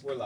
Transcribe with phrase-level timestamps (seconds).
[0.00, 0.24] We're.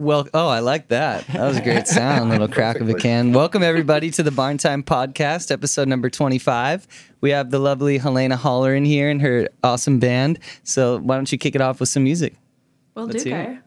[0.00, 1.26] Well, oh, I like that.
[1.26, 3.32] That was a great sound, little crack of a can.
[3.32, 6.86] Welcome everybody to the Barn Time Podcast, episode number twenty-five.
[7.20, 10.38] We have the lovely Helena Holleran here and her awesome band.
[10.62, 12.36] So why don't you kick it off with some music?
[12.94, 13.58] We'll do, Guy.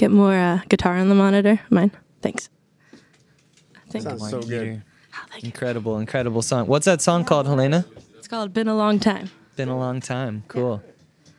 [0.00, 1.60] Get more uh, guitar on the monitor?
[1.68, 1.90] Mine.
[2.22, 2.48] Thanks.
[2.92, 4.82] I think Sounds so good.
[5.14, 5.46] Oh, thank you.
[5.48, 6.66] Incredible, incredible song.
[6.66, 7.84] What's that song called, Helena?
[8.16, 9.30] It's called Been a Long Time.
[9.56, 10.44] Been a long time.
[10.48, 10.82] Cool.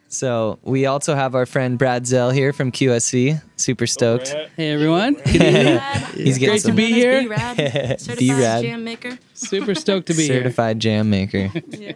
[0.09, 3.41] So we also have our friend Brad Zell here from QSC.
[3.55, 4.35] Super stoked.
[4.57, 7.21] Hey everyone, He's getting Great to be here.
[7.29, 7.55] B-Rad,
[8.01, 8.61] certified B-Rad.
[8.63, 9.17] jam maker.
[9.33, 10.39] super stoked to be here.
[10.43, 11.49] certified jam maker.
[11.69, 11.93] Yeah.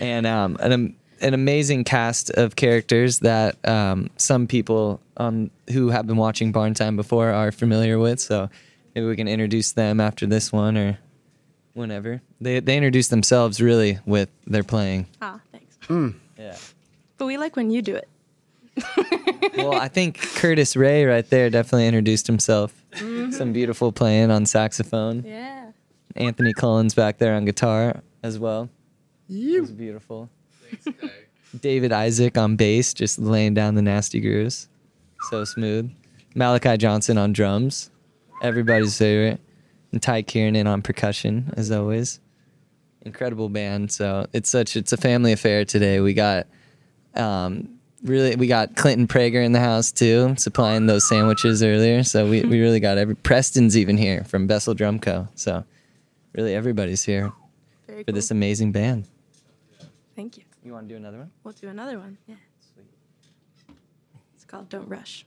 [0.00, 5.88] and um, an, am- an amazing cast of characters that um, some people um, who
[5.90, 8.20] have been watching Barn Time before are familiar with.
[8.20, 8.50] So
[8.94, 10.98] maybe we can introduce them after this one or
[11.74, 12.20] whenever.
[12.40, 15.06] They they introduce themselves really with their playing.
[15.20, 15.78] Ah, thanks.
[16.38, 16.56] Yeah.
[17.18, 18.08] But we like when you do it.
[19.56, 22.72] Well, I think Kurtis Ray right there definitely introduced himself.
[22.94, 25.24] Some beautiful playing on saxophone.
[25.26, 25.72] Yeah.
[26.16, 28.70] Anthony Cullins back there on guitar as well.
[29.28, 30.30] It was beautiful.
[31.60, 34.68] David Isaac on bass, just laying down the nasty grooves.
[35.30, 35.92] So smooth.
[36.34, 37.90] Malachi Johnson on drums,
[38.42, 39.40] everybody's favorite.
[39.92, 42.18] And Ty Kiernan on percussion, as always.
[43.02, 43.92] Incredible band.
[43.92, 46.00] So it's such it's a family affair today.
[46.00, 46.46] We got
[47.14, 52.04] um, really we got Clinton Prager in the house too, supplying those sandwiches earlier.
[52.04, 55.28] So we, we really got every Preston's even here from Bessel Drum Co.
[55.34, 55.64] So
[56.32, 57.32] really everybody's here
[57.86, 58.14] Very for cool.
[58.14, 59.06] this amazing band.
[60.16, 60.41] Thank you.
[60.64, 61.30] You want to do another one?
[61.42, 62.18] We'll do another one.
[62.26, 62.36] Yeah.
[62.72, 62.86] Sweet.
[64.34, 65.26] It's called Don't Rush.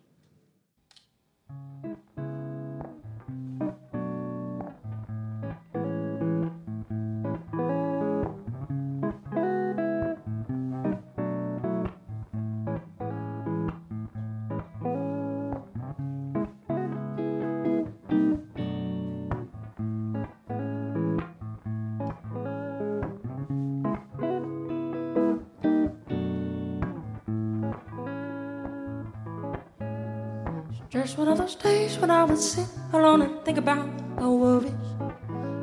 [30.96, 33.84] Just one of those days when I would sit alone and think about
[34.16, 34.72] the worries.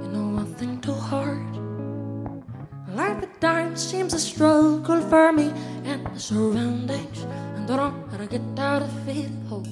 [0.04, 1.40] You know, I think too hard.
[2.92, 5.48] Life at times seems a struggle for me
[5.88, 7.22] and the surroundings.
[7.56, 9.30] And I don't know how to get out of it.
[9.50, 9.64] Oh,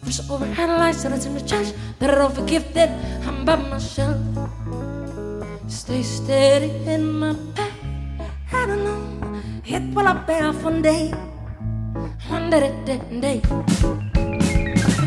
[0.00, 1.74] first overanalyze that I seem to change.
[1.98, 2.88] That I don't forgive that
[3.28, 4.16] I'm by myself.
[5.68, 7.76] Stay steady in my path.
[8.50, 9.42] I don't know.
[9.66, 11.12] It will I off one day.
[12.30, 14.11] One day, day, day.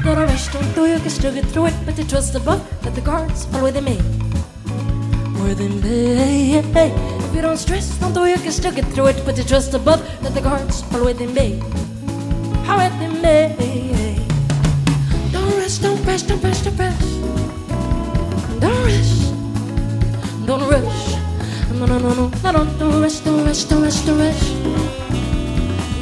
[0.05, 3.01] You gotta rest, don't do you can still get through it, but you trust the
[3.03, 3.97] guards fall where they may.
[5.41, 6.59] Where they may.
[6.59, 9.73] If you don't stress, don't do you can still get through it, but you trust
[9.73, 11.57] above, let the guards fall where they may.
[12.67, 14.21] How it they may.
[15.31, 17.01] Don't rest, don't press, don't press, don't press.
[18.61, 19.33] Don't rest,
[20.45, 21.15] don't rush.
[21.79, 24.53] No, no, no, no, no, don't, don't rest, don't rest, don't rest, don't rest.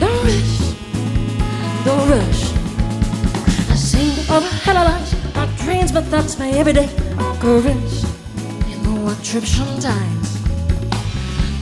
[0.01, 0.75] Don't rest,
[1.85, 2.52] don't rush.
[4.35, 8.01] I lies, my dreams, but that's my everyday occurrence.
[8.67, 10.41] You know I trip sometimes.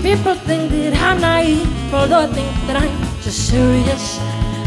[0.02, 4.20] People think that I'm naive, although I think that I'm just serious.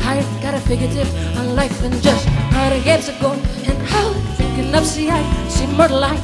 [0.05, 1.09] I've got a figurative
[1.39, 5.23] on life and just how the games are going and how thinking of see I
[5.49, 6.21] see murder light.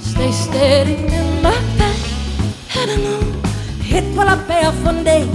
[0.00, 2.76] Stay steady in my path.
[2.76, 3.42] I don't know,
[3.84, 5.26] it will I pay off one day.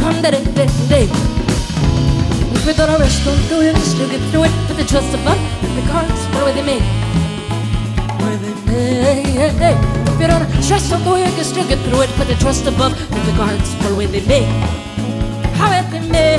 [0.00, 1.29] One day, day, day.
[2.66, 4.52] We don't rest, don't do it, still get through it.
[4.68, 6.78] Put the trust above, let the cards fall where they may.
[8.20, 9.74] Where they may.
[10.12, 12.10] If you don't stress, don't do it, you can still get through it.
[12.10, 14.44] Put the trust above, let the cards fall where they may.
[15.56, 16.36] How it they may.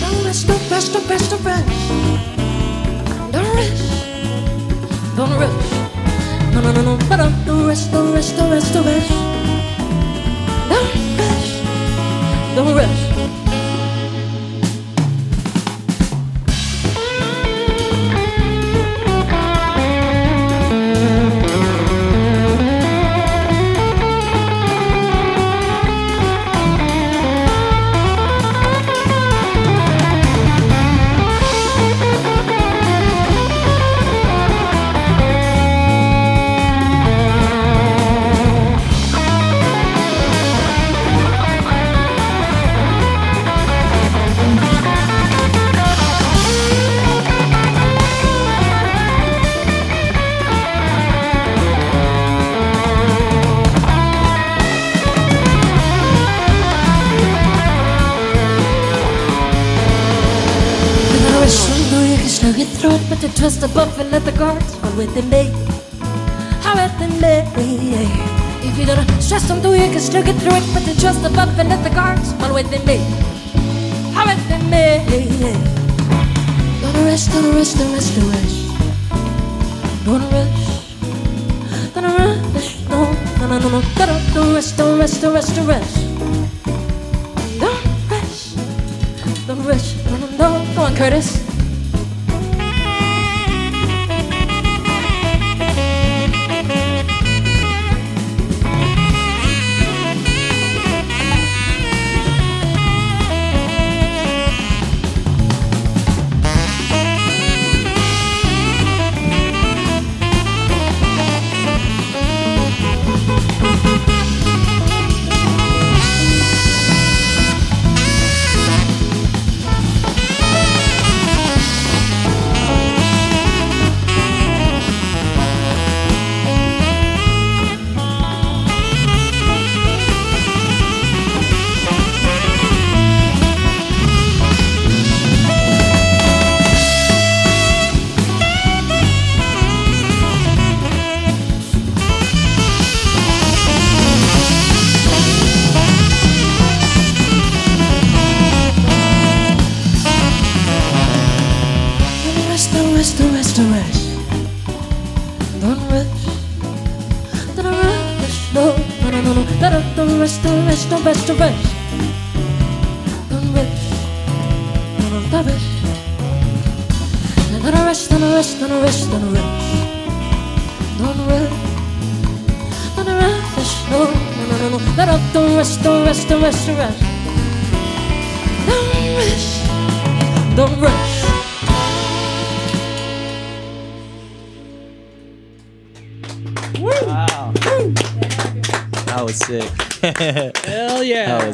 [0.00, 1.66] Don't rest, don't rest, don't rest, don't rest.
[3.32, 3.82] Don't rest,
[5.16, 5.72] don't rush.
[6.52, 9.10] No, no, no, no, no, don't rest, don't rest, don't rest, don't rest.
[10.68, 11.50] Don't rush,
[12.54, 13.05] don't rush.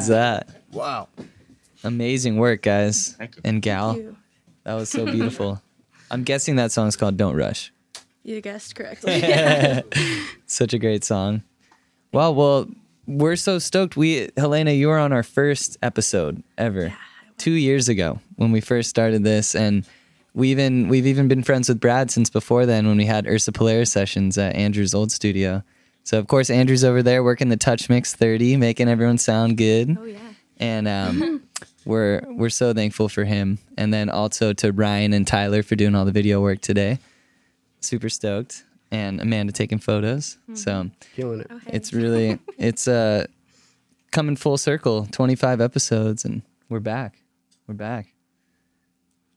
[0.09, 0.15] Yeah.
[0.15, 0.49] That?
[0.71, 1.07] Wow.
[1.83, 3.41] Amazing work, guys Thank you.
[3.43, 3.97] and gal.
[3.97, 4.15] You,
[4.63, 5.61] That was so beautiful.
[6.09, 7.71] I'm guessing that song is called "Don't Rush."
[8.23, 9.21] you guessed correctly.
[10.45, 11.43] Such a great song.
[12.13, 12.67] Well, well,
[13.05, 13.97] we're so stoked.
[13.97, 16.93] We, Helena, you were on our first episode ever,
[17.37, 19.85] two years ago when we first started this, and
[20.33, 23.51] we even we've even been friends with Brad since before then when we had Ursa
[23.51, 25.63] Polaris sessions at Andrew's old studio.
[26.03, 29.97] So of course Andrew's over there working the Touch Mix 30, making everyone sound good.
[29.99, 30.19] oh yeah.
[30.57, 31.43] and um,
[31.85, 33.57] we're we're so thankful for him.
[33.77, 36.99] And then also to Ryan and Tyler for doing all the video work today.
[37.81, 40.37] Super stoked, and Amanda taking photos.
[40.53, 41.47] So Killing it.
[41.51, 41.71] Okay.
[41.73, 43.25] it's really it's uh
[44.11, 45.07] coming full circle.
[45.11, 47.19] Twenty five episodes, and we're back.
[47.67, 48.12] We're back.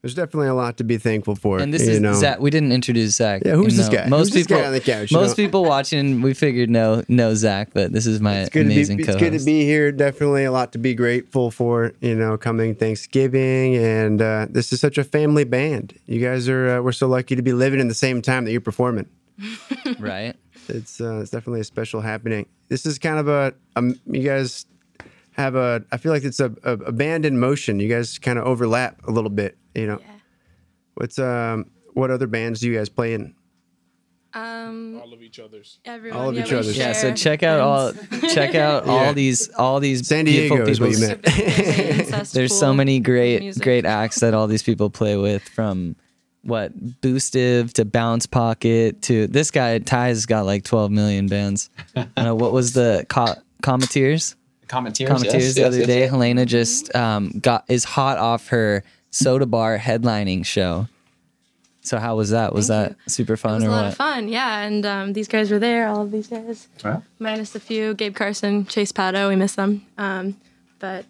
[0.07, 1.59] There's definitely a lot to be thankful for.
[1.59, 2.13] And this is know.
[2.13, 2.39] Zach.
[2.39, 3.41] We didn't introduce Zach.
[3.45, 4.07] Yeah, who's this guy?
[4.07, 5.43] Most Who's this people guy on the couch, Most know?
[5.43, 8.95] people watching, we figured no, know Zach, but this is my It's good, to amazing
[8.95, 9.31] be, it's co-host.
[9.31, 9.91] good to be here.
[9.91, 11.91] Definitely a lot to be grateful for.
[11.99, 15.99] You know, coming Thanksgiving, and uh, this is such a family band.
[16.05, 16.77] You guys are.
[16.77, 19.09] Uh, we're so lucky to be living in the same time that you're performing.
[19.99, 20.37] right.
[20.69, 22.45] It's uh, it's definitely a special happening.
[22.69, 24.67] This is kind of a um, you guys
[25.33, 25.83] have a.
[25.91, 27.81] I feel like it's a, a, a band in motion.
[27.81, 29.56] You guys kind of overlap a little bit.
[29.75, 30.07] You know, Yeah.
[30.95, 33.33] what's um what other bands do you guys play in?
[34.33, 35.79] Um, all of each other's.
[35.85, 36.19] everyone.
[36.19, 36.77] All of yeah, each other's.
[36.77, 37.93] Yeah, so check out all
[38.29, 38.91] check out Yeah.
[38.91, 41.07] all these all these San Diego is what you people.
[41.23, 41.23] meant.
[42.33, 43.63] There's so many great music.
[43.63, 45.95] great acts that all these people play with from
[46.43, 51.69] what Boostive to Bounce Pocket to this guy Ty's got like 12 million bands.
[51.95, 54.35] uh, what was the co- Cometeers?
[54.67, 55.07] Commenteers.
[55.07, 55.99] Cometeers yes, the yes, other yes, day.
[56.01, 56.09] yes.
[56.11, 58.83] Helena just um, got is hot off her
[59.17, 60.87] soda bar headlining show.
[61.81, 62.53] So how was that?
[62.53, 63.91] Was Thank that super It fun was a lot what?
[63.91, 64.59] of fun, yeah.
[64.63, 67.01] And um, these guys were there, all of these guys, Wow.
[67.17, 67.93] minus a few.
[67.93, 69.85] Gabe Carson, Chase Pato, we miss them.
[69.97, 70.35] Um,
[70.79, 71.05] but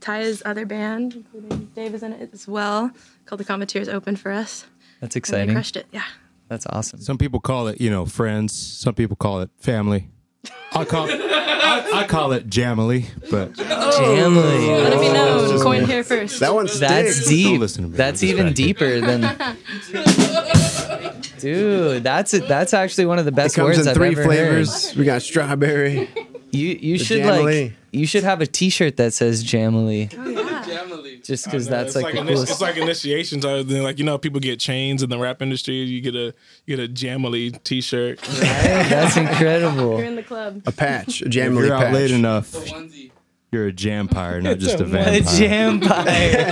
[0.00, 2.90] Ty's other band, including Dave, is in it as well,
[3.26, 4.64] called the Cometeers, opened for us.
[5.00, 5.54] That's And they exciting.
[5.54, 6.04] crushed it, yeah.
[6.48, 7.00] That's awesome.
[7.00, 8.52] Some people call it, you know, friends.
[8.56, 10.08] Some people call it family.
[10.72, 14.68] I call I, I call it Jamily, but Jamily.
[14.68, 14.80] Oh.
[14.84, 16.40] Let it be known, just coined here first.
[16.40, 17.28] That one's That's sticks.
[17.28, 17.60] deep.
[17.60, 17.96] listen to me.
[17.96, 18.64] That's I'm just even cracking.
[18.66, 19.56] deeper than.
[21.38, 22.46] Dude, that's it.
[22.48, 24.94] That's actually one of the It best comes words in I've three ever flavors.
[24.94, 26.04] We got strawberry.
[26.04, 26.26] heard.
[26.50, 27.64] You you should Jamily.
[27.64, 30.49] like you should have a T-shirt that says Jamily, Oh, yeah.
[31.24, 32.50] Just because that's it's like, the initi- coolest.
[32.52, 33.44] it's like initiations.
[33.44, 35.74] Other than like you know, people get chains in the rap industry.
[35.76, 36.34] You get a
[36.66, 38.20] you get a Jamily T-shirt.
[38.20, 39.98] that's incredible.
[39.98, 40.62] You're in the club.
[40.66, 41.22] A patch.
[41.22, 41.94] A if jamily you're out patch.
[41.94, 42.54] late enough,
[43.52, 45.38] you're a jampire, not just a A vampire.
[45.38, 46.46] jampire.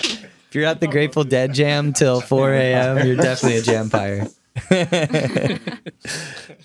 [0.50, 4.26] If you're at the Grateful Dead jam till 4 a.m., you're definitely a jampire.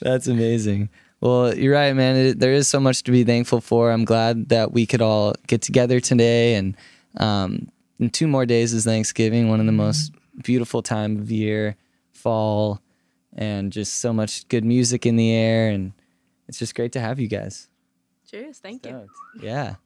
[0.01, 0.89] That's amazing.
[1.25, 2.15] Well, you're right, man.
[2.15, 3.91] It, there is so much to be thankful for.
[3.91, 6.53] I'm glad that we could all get together today.
[6.53, 6.77] And
[7.17, 10.11] um, in two more days is Thanksgiving, one of the most
[10.43, 11.77] beautiful time of year,
[12.11, 12.79] fall,
[13.33, 15.69] and just so much good music in the air.
[15.69, 15.93] And
[16.47, 17.69] it's just great to have you guys.
[18.29, 18.59] Cheers.
[18.59, 19.07] Thank you.
[19.41, 19.77] Yeah.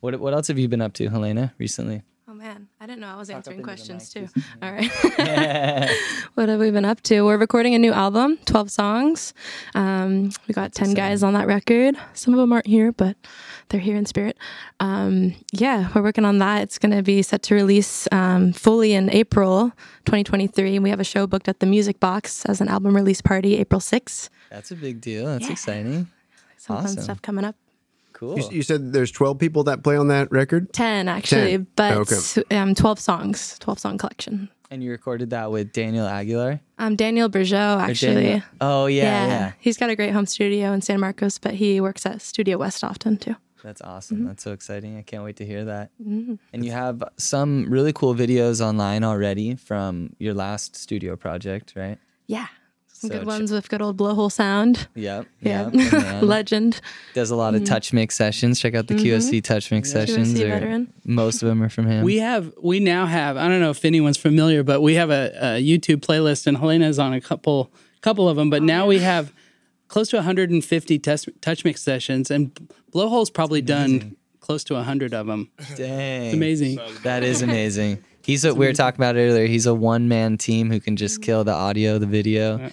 [0.00, 2.02] What what else have you been up to, Helena, recently?
[2.40, 4.26] Man, I didn't know I was answering questions too.
[4.62, 4.90] All right.
[6.36, 7.20] what have we been up to?
[7.20, 9.34] We're recording a new album, 12 songs.
[9.74, 11.96] Um, we got 10 guys on that record.
[12.14, 13.18] Some of them aren't here, but
[13.68, 14.38] they're here in spirit.
[14.80, 16.62] Um, yeah, we're working on that.
[16.62, 19.72] It's going to be set to release um, fully in April
[20.06, 20.78] 2023.
[20.78, 23.82] We have a show booked at the Music Box as an album release party April
[23.82, 24.30] 6th.
[24.48, 25.26] That's a big deal.
[25.26, 25.52] That's Yeah.
[25.52, 26.08] exciting.
[26.56, 26.94] Some Awesome.
[26.96, 27.56] fun stuff coming up.
[28.20, 28.38] Cool.
[28.38, 30.70] You, you said there's 12 people that play on that record.
[30.74, 31.66] 10 actually, 10.
[31.74, 32.56] but Okay.
[32.56, 34.50] um, 12 songs, 12 song collection.
[34.70, 36.60] And you recorded that with Daniel Aguilar?
[36.78, 38.14] Um, Daniel Bergeau, actually.
[38.24, 41.80] Daniel- Oh yeah, yeah, He's got a great home studio in San Marcos, but he
[41.80, 43.36] works at Studio West often too.
[43.64, 44.18] That's awesome.
[44.18, 44.26] Mm-hmm.
[44.28, 44.96] That's so exciting.
[44.98, 45.90] I can't wait to hear that.
[45.98, 51.98] And you have some really cool videos online already from your last studio project, right?
[52.26, 52.46] Yeah.
[53.00, 54.86] Some So good ch- ones with good old blowhole sound.
[54.94, 55.26] Yep.
[55.40, 55.70] Yeah.
[55.72, 56.22] Yep.
[56.22, 56.82] Legend.
[57.14, 57.66] does a lot of mm.
[57.66, 58.60] touch mix sessions.
[58.60, 59.06] Check out the mm-hmm.
[59.06, 60.34] QSC touch mix sessions.
[60.34, 62.04] QSC Most of them are from him.
[62.04, 63.38] We have, we now have.
[63.38, 66.98] I don't know if anyone's familiar, but we have a, a YouTube playlist, and Helena's
[66.98, 68.50] on a couple, couple of them.
[68.50, 69.32] But oh, now we have
[69.88, 72.54] close to 150 touch, touch mix sessions, and
[72.92, 75.50] Blowhole's probably done close to 100 of them.
[75.76, 76.34] Dang.
[76.34, 76.78] Amazing.
[77.02, 78.04] That is amazing.
[78.22, 79.46] He's a, we were talking about it earlier.
[79.46, 81.24] He's a one man team who can just mm-hmm.
[81.24, 82.70] kill the audio, the video.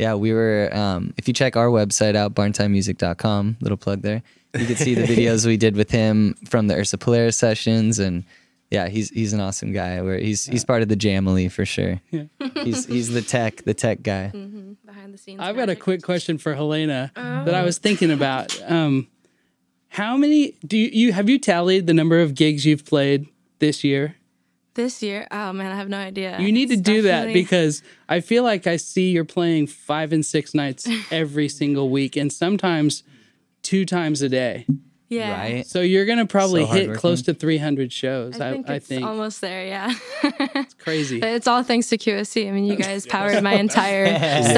[0.00, 0.70] Yeah, we were.
[0.72, 4.22] Um, if you check our website out, barntimemusic.com, little plug there,
[4.58, 8.24] you can see the videos we did with him from the Ursa Polaris sessions, and
[8.70, 10.00] yeah, he's he's an awesome guy.
[10.00, 12.00] Where he's he's part of the Jamily for sure.
[12.10, 12.24] Yeah.
[12.64, 14.28] He's he's the tech the tech guy.
[14.28, 15.38] Behind the scenes.
[15.38, 18.58] I've got a quick question for Helena that I was thinking about.
[18.70, 19.06] Um,
[19.88, 23.26] how many do you, you have you tallied the number of gigs you've played
[23.58, 24.16] this year?
[24.74, 26.38] This year, oh man, I have no idea.
[26.40, 30.12] You need to It's do that because I feel like I see you're playing five
[30.12, 33.02] and six nights every single week, and sometimes
[33.62, 34.66] two times a day.
[35.10, 35.38] Yeah.
[35.38, 35.66] Right?
[35.66, 37.00] So you're gonna probably So hit hardworking.
[37.00, 38.40] close to 300 shows.
[38.40, 39.66] I I, think I it's think almost there.
[39.66, 39.92] Yeah.
[40.22, 41.20] it's crazy.
[41.20, 42.48] But it's all thanks to QSC.
[42.48, 44.48] I mean, you guys powered my entire sets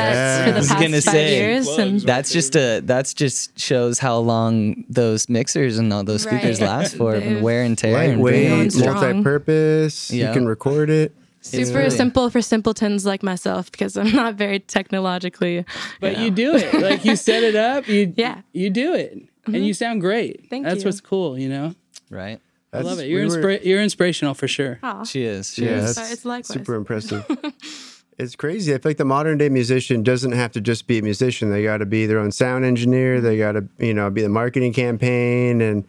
[0.45, 3.59] for I the was past gonna five say, years, and That's just a that's just
[3.59, 6.69] shows how long those mixers and all those speakers Right.
[6.69, 7.97] last for, and wear and tear.
[7.97, 10.11] and Lightweight, Going multi-purpose.
[10.11, 10.29] Yeah.
[10.29, 11.13] You can record it.
[11.41, 15.65] super really- simple for simpletons like myself because I'm not very technologically.
[16.01, 16.73] But you do it.
[16.75, 17.89] Like you set it up.
[17.89, 18.43] You Yeah.
[18.53, 20.49] You do it, and you sound great.
[20.51, 20.89] Thank That's you.
[20.89, 21.39] what's cool.
[21.39, 21.75] You know.
[22.11, 22.41] right.
[22.75, 23.09] I love it.
[23.09, 24.79] You're we were- you're inspirational for sure.
[24.83, 25.05] Aw.
[25.05, 25.53] She is.
[25.53, 25.99] She Yeah, is.
[25.99, 26.47] it's likewise.
[26.49, 27.23] super impressive.
[28.19, 28.73] it's crazy.
[28.73, 31.51] I feel like the modern day musician doesn't have to just be a musician.
[31.51, 33.21] They got to be their own sound engineer.
[33.21, 35.61] They got to, you know, be the marketing campaign.
[35.61, 35.85] And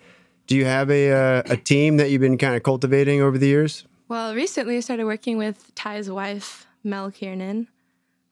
[0.48, 3.48] do you have a uh, a team that you've been kind of cultivating over the
[3.48, 3.86] years?
[4.10, 7.70] Well, recently I started working with Ty's wife, Mel Kiernan.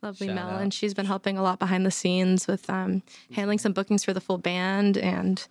[0.01, 0.61] Lovely Shout Mel, out.
[0.61, 4.13] and she's been helping a lot behind the scenes with um, handling some bookings for
[4.13, 5.47] the full band and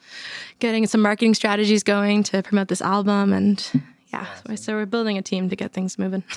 [0.59, 3.33] getting some marketing strategies going to promote this album.
[3.33, 3.65] And
[4.13, 6.25] yeah, so- so we're building a team to get things moving.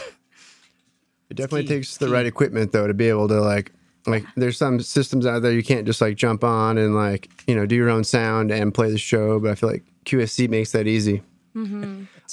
[1.29, 1.69] It definitely key.
[1.69, 3.71] takes the right equipment though to be able to like
[4.05, 7.55] like there's some systems out there you can't just like jump on and like you
[7.55, 9.39] know do your own sound and play the show.
[9.39, 11.23] But I feel like QSC makes that easy.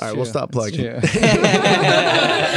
[0.01, 0.81] All right, we'll stop plugging.
[0.85, 1.01] True.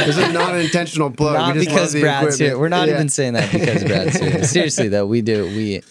[0.04, 1.34] This is not an intentional plug.
[1.34, 2.50] not we just because love the Brad's equipment.
[2.50, 2.58] here.
[2.58, 2.94] We're not Yeah.
[2.94, 4.44] even saying that because Brad's here.
[4.44, 5.44] Seriously though, we do.
[5.46, 5.82] We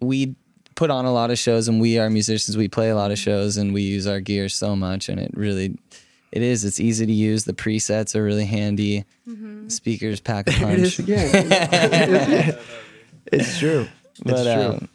[0.00, 0.34] we
[0.74, 2.56] put on a lot of shows and we are musicians.
[2.56, 5.30] We play a lot of shows and we use our gear so much and it
[5.34, 5.76] really
[6.32, 6.64] it is.
[6.64, 7.44] It's easy to use.
[7.44, 9.04] The presets are really handy.
[9.68, 10.98] Speakers pack a It is punch.
[11.00, 12.58] again.
[13.32, 13.86] it's true.
[14.12, 14.62] It's But true.
[14.62, 14.88] um,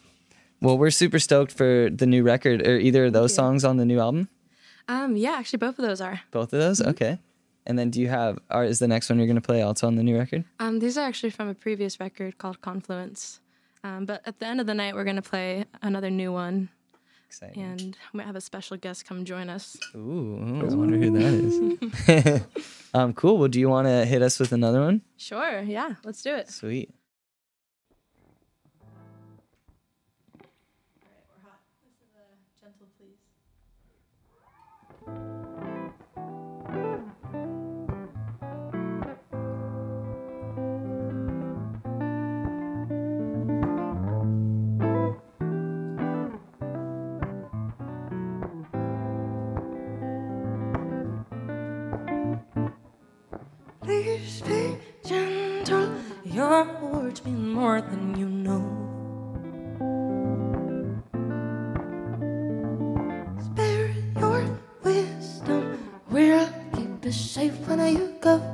[0.60, 2.66] well, we're super stoked for the new record.
[2.66, 4.28] or either of those songs on the new album?
[4.88, 6.20] Um, yeah, actually, both of those are.
[6.30, 6.80] Both of those?
[6.80, 6.90] Mm-hmm.
[6.90, 7.18] Okay.
[7.66, 8.38] And then do you have?
[8.50, 10.44] Are, is the next one you're going to play also on the new record?
[10.60, 13.40] Um, these are actually from a previous record called Confluence.
[13.82, 16.70] Um, but at the end of the night, we're going to play another new one,
[17.26, 17.62] Exciting.
[17.62, 19.76] and we might have a special guest come join us.
[19.94, 22.42] Ooh, I wonder who that is.
[22.94, 23.36] um, cool.
[23.38, 25.02] Well, do you want to hit us with another one?
[25.18, 26.48] Sure, yeah, let's do it.
[26.50, 26.94] Sweet.
[53.84, 55.94] Please be gentle.
[56.24, 58.64] Your words mean more than you know.
[63.44, 65.78] Spare your wisdom.
[66.10, 68.53] We'll keep it safe when you go.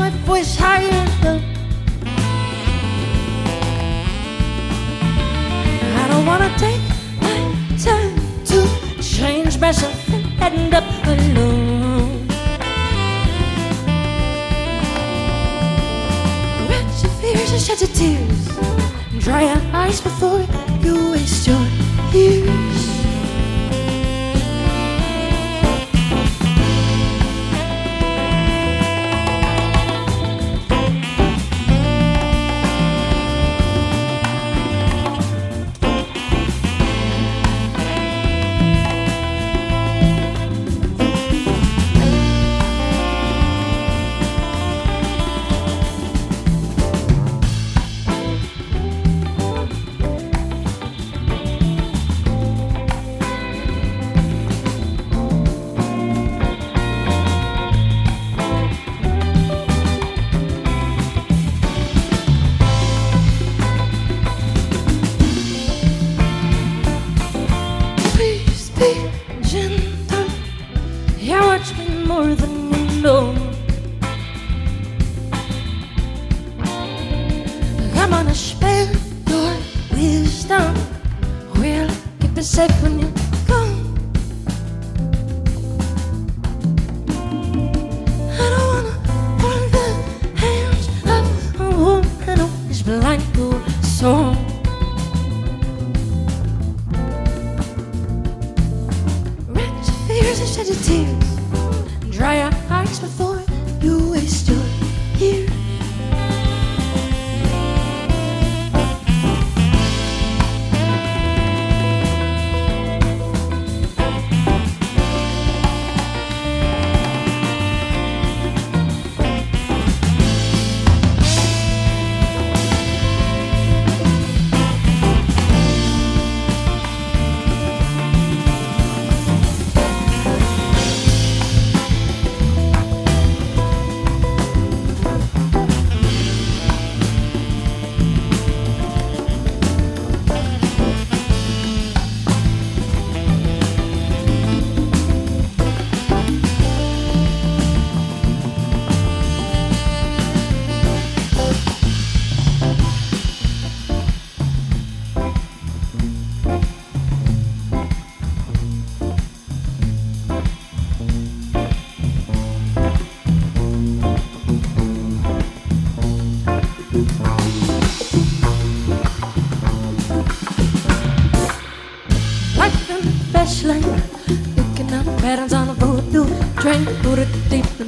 [0.00, 1.42] my voice higher though.
[6.00, 6.84] I don't wanna take
[7.20, 7.40] my
[7.86, 8.14] time
[8.50, 8.58] to
[9.02, 12.26] change myself and end up alone.
[16.70, 18.42] Rinse your fears and shed your tears,
[19.22, 20.29] dry your eyes before.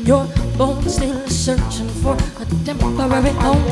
[0.04, 3.64] your bones still searching for a temporary home.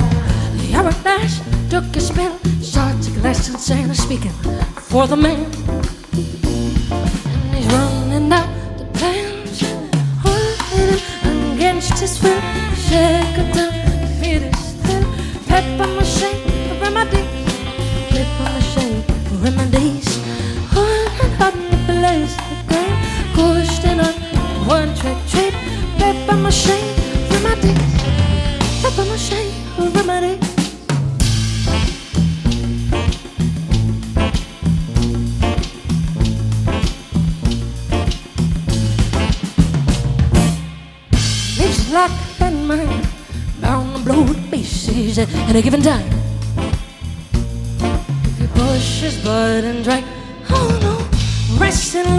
[0.58, 1.40] The hourglass
[1.70, 4.32] took a spell, Started a glass and sang speaking
[4.90, 5.39] for the man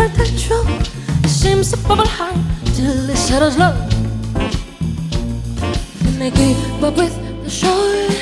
[0.01, 2.35] racing like the truck seems to bubble high
[2.75, 3.73] till it settles low.
[6.05, 7.71] And they keep up with the shore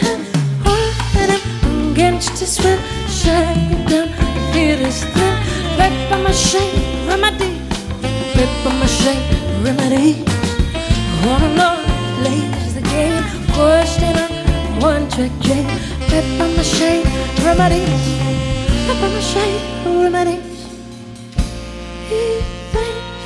[0.09, 0.25] and
[0.63, 4.07] hard him against his will, shake it down,
[4.53, 5.35] feel his thrill.
[5.77, 6.61] Paper mache
[7.07, 7.51] remedy,
[8.33, 9.15] paper mache
[9.63, 10.23] remedy.
[11.25, 11.85] One love
[12.19, 15.63] plays the game, question on one track J.
[16.09, 17.03] Paper mache
[17.43, 17.85] remedy,
[18.87, 19.45] paper mache
[19.85, 20.48] remedy.
[22.09, 22.41] He
[22.73, 23.21] thinks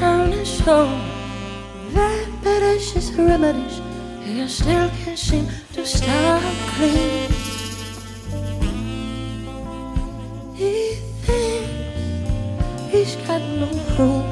[0.00, 0.88] down his soul,
[1.92, 3.82] repetitious remedies.
[4.24, 7.30] He still can't seem to stop clean.
[10.54, 10.94] He
[11.26, 14.24] thinks he's got no room.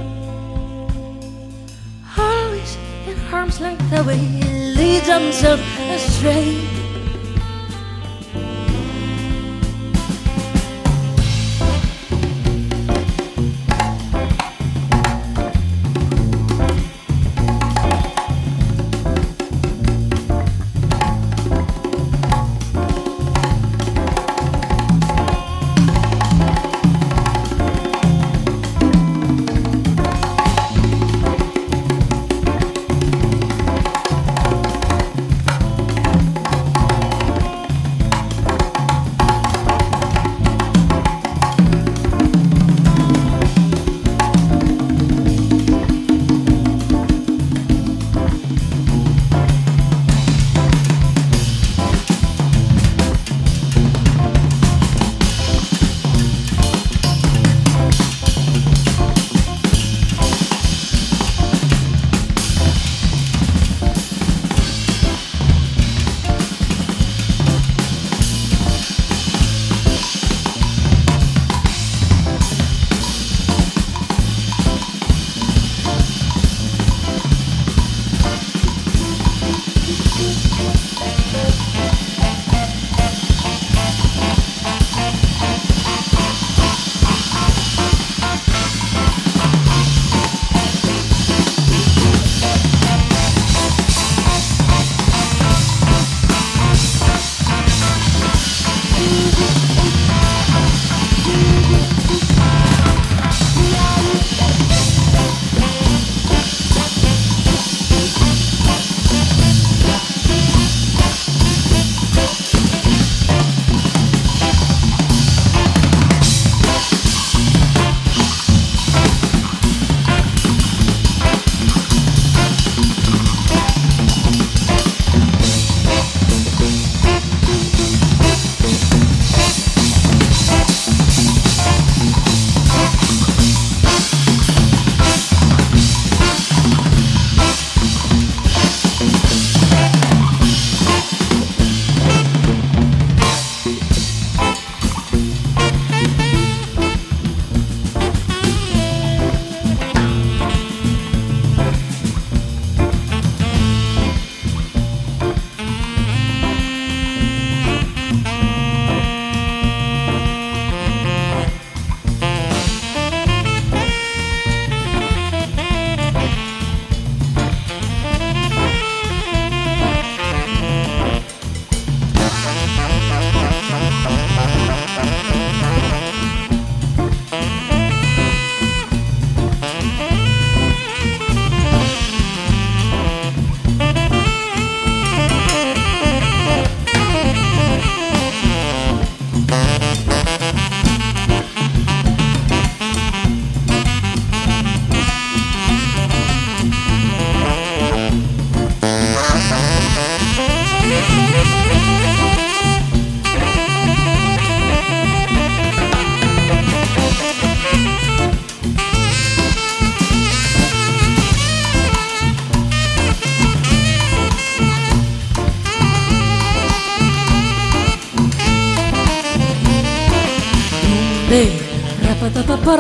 [2.17, 6.76] Always in arm's length away, he leads himself astray.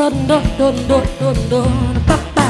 [0.07, 1.73] Don don don don don don
[2.07, 2.47] pa pa.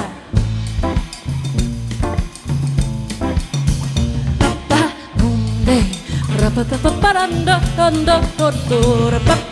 [4.41, 4.81] Pa pa
[5.17, 5.85] boom day,
[6.37, 8.55] rapa pa pa pa don don don don don
[9.25, 9.46] don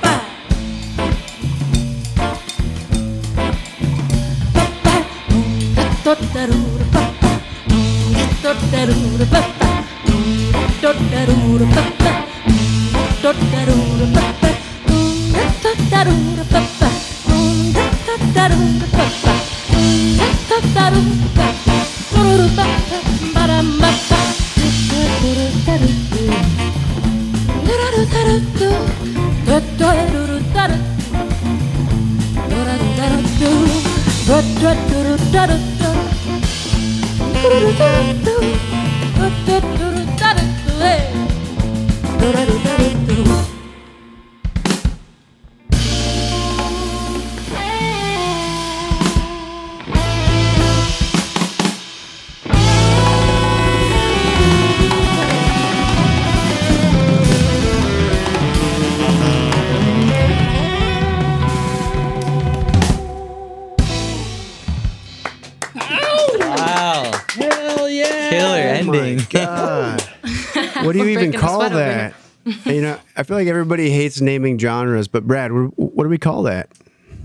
[73.75, 76.71] everybody hates naming genres, but Brad, what, what do we call that?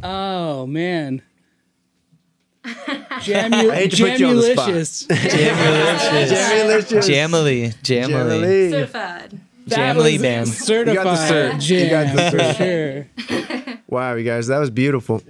[0.02, 1.22] Oh man.
[2.64, 4.70] Jamu- I hate to put you on the spot.
[4.70, 5.08] Jamulicious.
[7.08, 7.76] Jamily.
[7.84, 7.84] Jamily.
[7.84, 8.72] Jamily.
[8.72, 9.40] Certified.
[9.68, 10.48] That Jamily was band.
[10.48, 11.70] Certified cert.
[11.70, 12.58] You got jam the cert.
[12.58, 13.06] sure.
[13.88, 15.22] Wow, you guys, that was beautiful.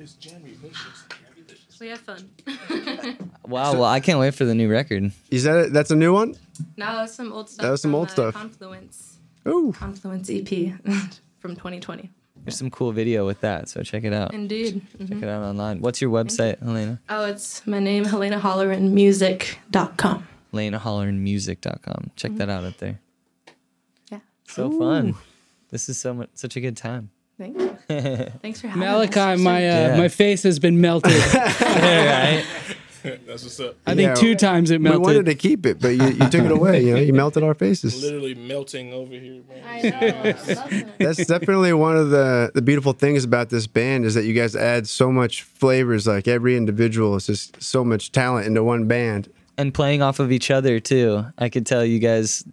[1.79, 2.29] We have fun.
[3.47, 3.73] Wow.
[3.73, 5.13] Well, I can't wait for the new record.
[5.31, 5.71] Is that it?
[5.73, 6.35] That's a new one?
[6.75, 7.63] No, that's some old stuff.
[7.63, 8.33] That was some from, old uh, stuff.
[8.33, 9.08] Confluence.
[9.47, 9.73] Ooh.
[9.75, 10.47] Confluence EP
[11.39, 12.09] from 2020.
[12.45, 14.33] There's some cool video with that, so check it out.
[14.33, 14.81] Indeed.
[14.97, 15.81] Check it out online.
[15.81, 16.99] What's your website, Helena?
[17.09, 20.25] Oh, it's my name, Helena Holleran Music.com.
[20.53, 22.11] HelenaHolleranMusic.com.
[22.15, 22.99] Check that out up there.
[24.11, 24.19] Yeah.
[24.47, 25.15] So fun.
[25.69, 27.09] This is so much, such a good time.
[27.37, 27.77] Thank you.
[28.41, 29.39] Thanks for having Malachi, us.
[29.39, 29.97] my uh, Yeah.
[29.97, 31.11] my face has been melted.
[31.61, 32.43] right?
[33.25, 33.75] That's what's up.
[33.85, 35.01] I think Yeah, two times it melted.
[35.01, 36.83] We wanted to keep it, but you, you took it away.
[36.83, 38.01] You know, you melted our faces.
[38.01, 39.63] Literally melting over here, man.
[39.65, 39.97] I know.
[39.97, 40.87] I love it.
[40.99, 44.55] That's definitely one of the the beautiful things about this band is that you guys
[44.55, 46.07] add so much flavors.
[46.07, 49.31] Like every individual is just so much talent into one band.
[49.57, 51.25] And playing off of each other, too.
[51.37, 52.45] I could tell you guys,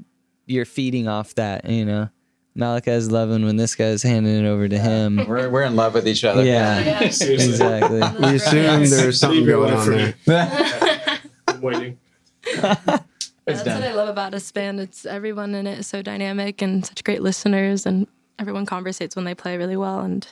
[0.47, 2.09] you're feeding off that, you know?
[2.57, 5.25] Malachi's loving when this guy's handing it over to him.
[5.29, 6.45] We're, we're in love with each other.
[6.45, 8.01] Yeah, exactly.
[8.29, 10.15] We assume there's something going on from there.
[10.27, 11.19] me.
[11.49, 11.99] I'm waiting.
[12.55, 13.05] That's
[13.47, 14.81] what I love about this band.
[14.81, 18.07] It's everyone in it is so dynamic and such great listeners, and
[18.39, 20.01] everyone conversates when they play really well.
[20.01, 20.27] And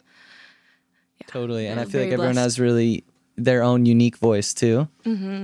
[1.27, 1.67] Totally.
[1.67, 2.45] And I feel like very everyone blessed.
[2.45, 3.05] has really
[3.37, 4.89] their own unique voice too.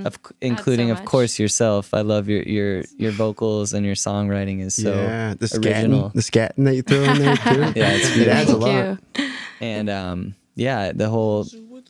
[0.07, 1.93] Of, including, of course, yourself.
[1.93, 6.11] I love your your your vocals and your songwriting is so yeah, the original.
[6.11, 7.37] scatting, the scatting that you throw in there
[7.73, 7.79] too.
[7.79, 8.99] Yeah, it's it adds a lot.
[9.17, 9.31] you.
[9.61, 11.47] and um, yeah, the whole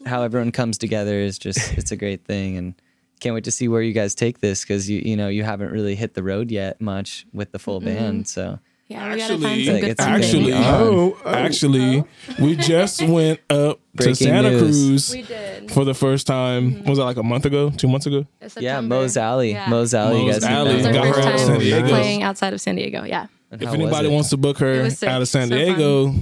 [0.07, 2.75] how everyone comes together is just it's a great thing, and
[3.21, 5.71] can't wait to see where you guys take this because you you know you haven't
[5.71, 8.59] really hit the road yet much with the full band, so
[8.91, 10.01] Yeah, we gotta find Actually, some Like, good it's.
[10.01, 10.59] Actually, oh,
[11.07, 12.05] um, oh, actually,
[12.41, 14.61] we just went up to Santa news.
[14.61, 15.71] Cruz we did.
[15.71, 16.73] for the first time.
[16.73, 16.89] Mm-hmm.
[16.89, 17.71] Was that like a month ago?
[17.71, 18.27] Two months ago?
[18.41, 18.95] Yeah, September.
[18.97, 19.69] Mo's Alley, Yeah.
[19.69, 20.71] Mo's Alley, you Mo's guys have Alley.
[20.73, 21.89] It was Got first her out of time San Diego.
[21.89, 23.05] playing outside of San Diego.
[23.05, 23.27] Yeah.
[23.53, 24.87] And If anybody wants to book her out
[25.23, 25.77] of San So fun.
[25.77, 26.15] Diego,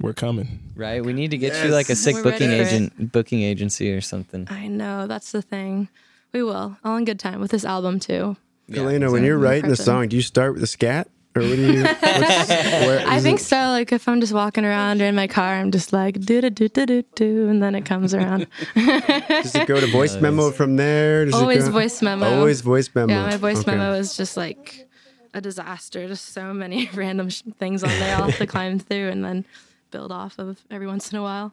[0.00, 0.58] we're coming.
[0.74, 2.74] right, we need to get you like a sick We're booking ready for it.
[2.74, 4.46] agent, booking agency or something.
[4.50, 5.88] I know that's the thing.
[6.32, 8.36] We will all in good time with this album too.
[8.72, 11.72] Helena, when you're writing the song, do you start with the scat or what do
[11.72, 11.82] you?
[11.84, 13.56] Where, I think it- so.
[13.56, 16.50] Like if I'm just walking around or in my car, I'm just like do do
[16.50, 18.46] do do do do, and then it comes around.
[18.74, 21.24] does it go to voice memo from there?
[21.26, 22.26] Does Always go- voice memo.
[22.38, 23.12] Always voice memo.
[23.12, 23.70] Yeah, my voice Okay.
[23.72, 24.88] memo is just like
[25.34, 26.08] a disaster.
[26.08, 29.44] Just so many random sh- things on there I'll have to climb through and then
[29.90, 31.52] build off of every once in a while.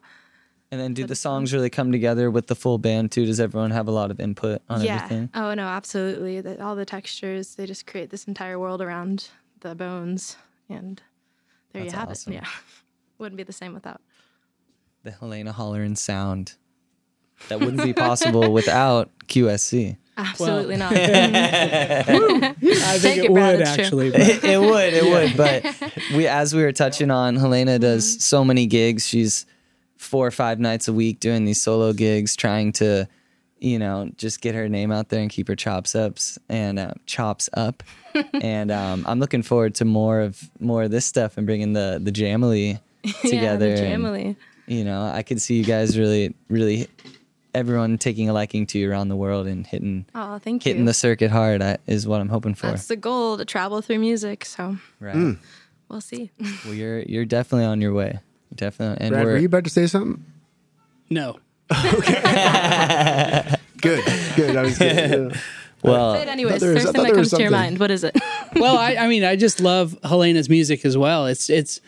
[0.70, 3.24] And then do the songs really come together with the full band too?
[3.24, 4.96] Does everyone have a lot of input on yeah.
[4.96, 5.30] everything?
[5.34, 6.42] Oh no, absolutely.
[6.42, 9.28] The, all the textures, they just create this entire world around
[9.60, 10.36] the bones,
[10.68, 11.00] and
[11.72, 12.32] there That's you have awesome.
[12.34, 12.36] it.
[12.36, 12.48] Yeah,
[13.18, 14.00] wouldn't be the same without.
[15.04, 16.54] The Helena Holleran sound.
[17.48, 19.96] That wouldn't be possible without QSC.
[20.16, 20.92] Absolutely not.
[20.92, 24.10] I think Take it, it, Brad, would actually.
[24.10, 25.36] but- it would, it would.
[25.36, 29.06] But we, as we were touching on, Helena does so many gigs.
[29.06, 29.46] She's
[29.96, 33.06] four or five nights a week doing these solo gigs, trying to,
[33.60, 36.92] you know, just get her name out there and keep her chops ups and uh,
[37.06, 37.84] chops up.
[38.42, 42.00] and um, I'm looking forward to more of more of this stuff and bringing the
[42.02, 42.80] the Jamily
[43.22, 43.22] together.
[43.24, 44.36] Yeah, the and, Jamily.
[44.66, 46.88] you know, I could see you guys really, really,
[47.54, 50.86] everyone taking a liking to you around the world and hitting Oh, thank hitting you.
[50.86, 51.62] the circuit hard.
[51.62, 52.66] I, is what I'm hoping for.
[52.68, 54.44] That's the goal to travel through music.
[54.44, 55.36] So right.
[55.88, 56.30] we'll see.
[56.64, 58.20] Well, you're you're definitely on your way.
[58.54, 60.24] Definitely, and Brad, we're were you about to say something?
[61.10, 61.38] No.
[61.70, 63.54] Okay.
[63.80, 64.04] good,
[64.36, 64.56] good.
[64.56, 65.32] I was good.
[65.32, 65.40] yeah.
[65.82, 66.60] Well, Say it anyways.
[66.60, 67.78] there First thing that comes to your mind.
[67.78, 68.16] What is it?
[68.56, 71.26] well, I, I mean, I just love Helena's music as well.
[71.26, 71.80] It's it's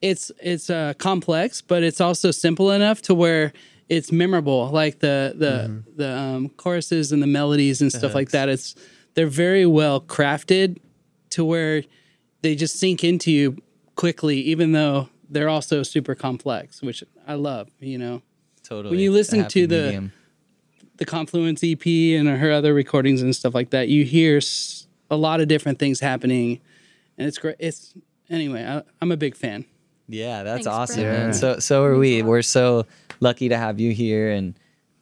[0.00, 3.52] it's it's uh, complex, but it's also simple enough to where
[3.88, 4.68] it's memorable.
[4.70, 8.48] Like the the the um, choruses and the melodies and stuff like that.
[8.48, 8.74] It's
[9.14, 10.78] they're very well crafted
[11.30, 11.82] to where
[12.42, 13.58] they just sink into you
[13.94, 17.70] quickly, even though they're also super complex, which I love.
[17.80, 18.22] You know.
[18.62, 18.90] totally.
[18.90, 20.12] when you listen to the- medium.
[20.96, 24.40] The Confluence EP and her other recordings and stuff like that, you hear
[25.10, 26.60] a lot of different things happening,
[27.18, 27.56] and it's great.
[27.58, 27.94] It's
[28.30, 29.64] anyway, I, I'm a big fan.
[30.08, 31.18] Yeah, that's Thanks, awesome, Brent.
[31.18, 31.34] man.
[31.34, 32.22] So so are we.
[32.22, 32.86] We're so
[33.20, 34.54] lucky to have you here and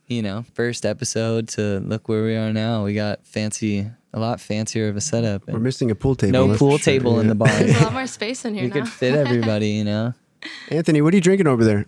[0.09, 2.85] you know, first episode to look where we are now.
[2.85, 5.47] We got fancy a lot fancier of a setup.
[5.49, 6.33] We're missing a pool table.
[6.33, 7.49] no pool sure, table in the bar.
[7.49, 8.75] There's a lot more space in here we now.
[8.75, 10.15] could fit everybody, you know.
[10.71, 11.87] Anthony, what are you drinking over there?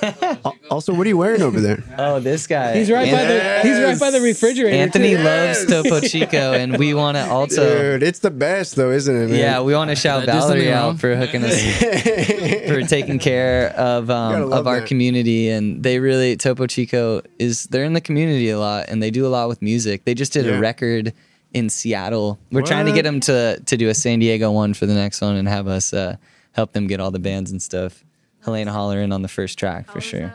[0.72, 1.82] Al- also, what are you wearing over there?
[1.98, 2.76] Oh, this guy.
[2.76, 4.74] He's right by the he's right by the refrigerator.
[4.76, 5.22] Anthony too.
[5.22, 7.92] loves Topo Chico, and we want to also.
[7.98, 9.28] Dude, it's the best though, isn't it?
[9.30, 9.38] Man?
[9.38, 11.60] Yeah, we want to shout That is Valerie out for hooking us,
[12.68, 14.88] for taking care of um, of our that.
[14.88, 19.10] community, and they really Topo Chico is they're in the community a lot, and they
[19.10, 20.04] do a lot with music.
[20.04, 20.52] They just did Yeah.
[20.52, 21.12] a record
[21.52, 22.38] in Seattle.
[22.50, 25.20] We're trying to get them to to do a San Diego one for the next
[25.20, 26.16] one, and have us uh,
[26.52, 28.02] help them get all the bands and stuff.
[28.44, 30.34] Helena Holleran on the first track for sure.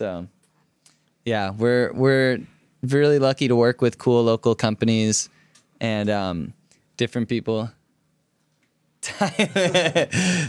[0.00, 0.28] So,
[1.26, 2.38] yeah, we're we're
[2.82, 5.28] really lucky to work with cool local companies
[5.78, 6.54] and um,
[6.96, 7.70] different people.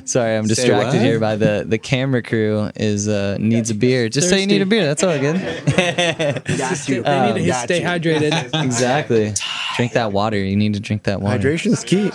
[0.05, 4.07] Sorry, I'm distracted here by the the camera crew is uh, needs a beer.
[4.07, 4.85] Just say you need a beer.
[4.85, 5.35] That's all good.
[5.65, 7.03] Got you.
[7.03, 7.85] They need to Got stay you.
[7.85, 8.63] hydrated.
[8.63, 9.33] exactly.
[9.75, 10.37] Drink that water.
[10.37, 11.35] You need to drink that water.
[11.35, 12.09] Hydration's key.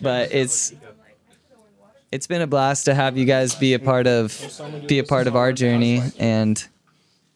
[0.00, 0.74] but it's
[2.12, 4.40] it's been a blast to have you guys be a part of
[4.86, 6.66] be a part of our journey and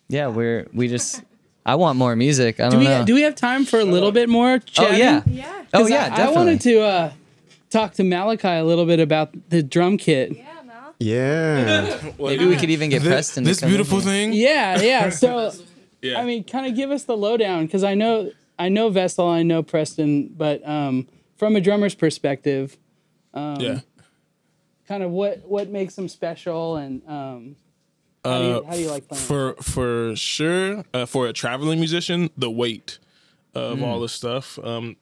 [0.08, 1.22] yeah we're we just
[1.66, 3.84] i want more music i Do don't we know do we have time for a
[3.84, 5.64] little bit more oh yeah Yeah.
[5.72, 7.12] oh 'Cause yeah I, definitely I wanted to uh,
[7.70, 10.36] talk to Malachi a little bit about the drum kit.
[10.36, 10.94] Yeah, Mel.
[11.00, 12.10] Yeah.
[12.20, 14.08] maybe we could even get Thi- preston to this come beautiful here.
[14.08, 14.32] thing.
[14.32, 15.08] Yeah, yeah.
[15.22, 15.52] So
[16.00, 16.20] Yeah.
[16.20, 19.42] I mean, kind of give us the lowdown because I know I know Vestal, I
[19.42, 22.76] know Preston, but um, from a drummer's perspective,
[23.34, 23.80] yeah.
[24.86, 27.56] Kind of what what makes them special and um,
[28.24, 29.24] how, do you, Uh, how do you like playing?
[29.24, 32.98] For for sure, uh, for a traveling musician, the weight
[33.54, 34.58] of all the stuff.
[34.62, 34.96] Um,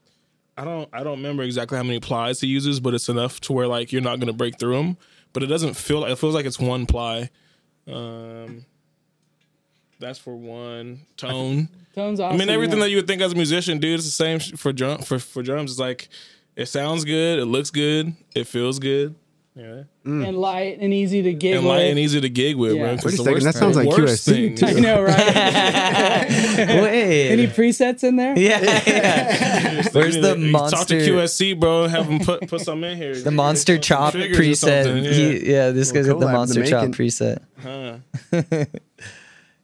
[0.57, 3.53] I don't I don't remember exactly how many plies he uses, but it's enough to
[3.53, 4.97] where like you're not gonna break through them.
[5.33, 7.30] But it doesn't feel like it feels like it's one ply.
[7.87, 8.66] Um,
[9.99, 11.68] that's for one tone.
[11.95, 12.35] Tones awesome.
[12.35, 12.85] I mean, everything yeah.
[12.85, 15.43] that you would think as a musician, dude, it's the same for drum for for
[15.43, 15.70] drums.
[15.70, 16.09] It's like
[16.55, 19.14] it sounds good, it looks good, it feels good.
[19.55, 19.82] Yeah.
[20.05, 21.90] and light and easy to gig And light with.
[21.90, 22.82] and easy to gig with, Yeah.
[22.84, 22.96] bro.
[22.96, 24.66] 'cause Wait a second, that sounds like worst QSC thing too.
[24.66, 25.16] I know, right?
[26.82, 28.38] wait Any presets in there?
[28.38, 29.82] yeah, yeah.
[29.92, 31.86] where's the You Talk to monster QSC, bro.
[31.86, 33.14] Have them put put some in here.
[33.20, 36.94] the monster chop preset something, He- yeah this guy's got the monster chop making.
[36.94, 37.38] preset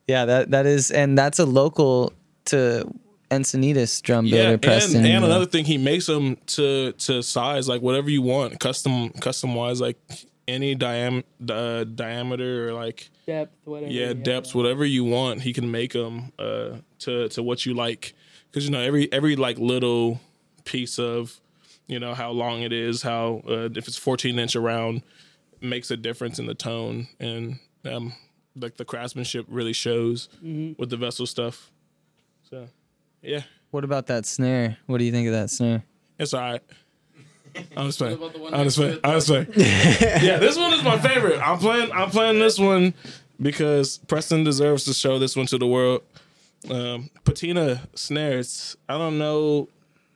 [0.07, 2.13] yeah that that is and that's a local
[2.47, 2.85] to
[3.31, 7.23] encinitas drum builder Yeah, preston and, and uh, another thing, he makes them to to
[7.23, 9.99] size like whatever you want, custom custom wise, like
[10.47, 13.93] any diam uh, diameter or like Depth, whatever.
[13.93, 18.15] yeah depths, whatever you want, he can make them uh, to to what you like.
[18.51, 20.21] Because you know every every like little
[20.65, 21.39] piece of
[21.87, 25.03] you know how long it is, how uh, if it's 14 inch around,
[25.61, 28.13] makes a difference in the tone and um
[28.57, 31.71] like the craftsmanship really shows with the vessel stuff.
[32.51, 32.69] So
[33.23, 33.43] yeah.
[33.71, 34.79] What about that snare?
[34.87, 35.83] What do you think of that snare?
[36.19, 36.63] It's all right.
[37.77, 38.17] Honestly,
[38.53, 39.47] honestly, honestly.
[39.57, 41.41] yeah, this one is my favorite.
[41.41, 41.91] I'm playing.
[41.91, 42.95] I'm playing this one
[43.41, 46.03] because Preston deserves to show this one to the world.
[46.71, 48.77] Um, patina snares.
[48.89, 49.69] I don't know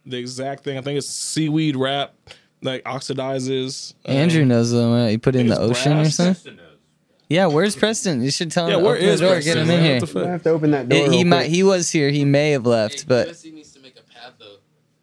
[0.06, 0.78] the exact thing.
[0.78, 2.14] I think it's seaweed wrap,
[2.60, 3.94] like oxidizes.
[4.04, 4.92] Um, Andrew knows them.
[4.92, 5.10] Right?
[5.10, 6.58] You put it in the ocean or something.
[7.28, 8.22] Yeah, where's Preston?
[8.22, 8.72] You should tell him.
[8.72, 9.30] Yeah, to where open the door.
[9.34, 9.54] Preston?
[9.54, 10.00] Get him in here.
[10.00, 10.16] What?
[10.26, 10.98] I have to open that door.
[10.98, 11.38] It- he real might.
[11.44, 11.50] quick.
[11.50, 12.10] He was here.
[12.10, 14.56] He may have left, but QSC needs to make a pad though.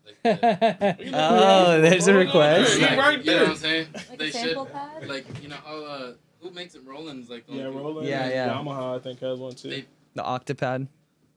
[0.06, 0.42] Like,
[0.98, 2.78] the, oh, there's a request.
[2.78, 3.42] He right you know there.
[3.44, 3.88] what I'm saying?
[3.94, 5.08] Like they a should, sample pad?
[5.08, 7.48] like, you know how uh, who makes it Roland's like.
[7.48, 8.08] the Yeah, only people- Roland.
[8.08, 8.50] Yeah, yeah.
[8.54, 9.70] Yamaha, I think has one too.
[9.70, 10.88] They- The octopad.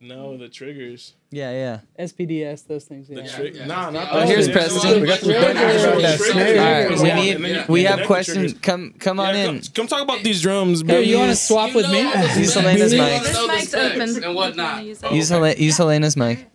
[0.03, 1.15] No, the triggers.
[1.31, 1.81] Yeah, yeah.
[2.05, 3.09] SPDS, those things.
[3.09, 3.23] Yeah.
[3.23, 3.67] The tri- yeah.
[3.67, 4.29] Nah, not Oh, those.
[4.29, 5.01] here's Preston.
[5.01, 5.53] We got the Triggers.
[5.53, 5.83] triggers.
[5.83, 6.19] Triggers.
[6.33, 6.59] Triggers.
[6.59, 7.45] All right, we need.
[7.59, 8.37] and We have questions.
[8.53, 8.59] triggers.
[8.61, 9.61] Come, come on Yeah, in.
[9.61, 11.09] come, come talk about these drums, Here, baby.
[11.11, 12.01] you want to swap You with me?
[12.37, 12.55] Use specs.
[12.55, 13.23] Helena's mic.
[13.23, 14.25] This mic's open.
[14.25, 14.85] And whatnot.
[14.85, 15.13] Use it.
[15.13, 16.47] Use use Helena's mic.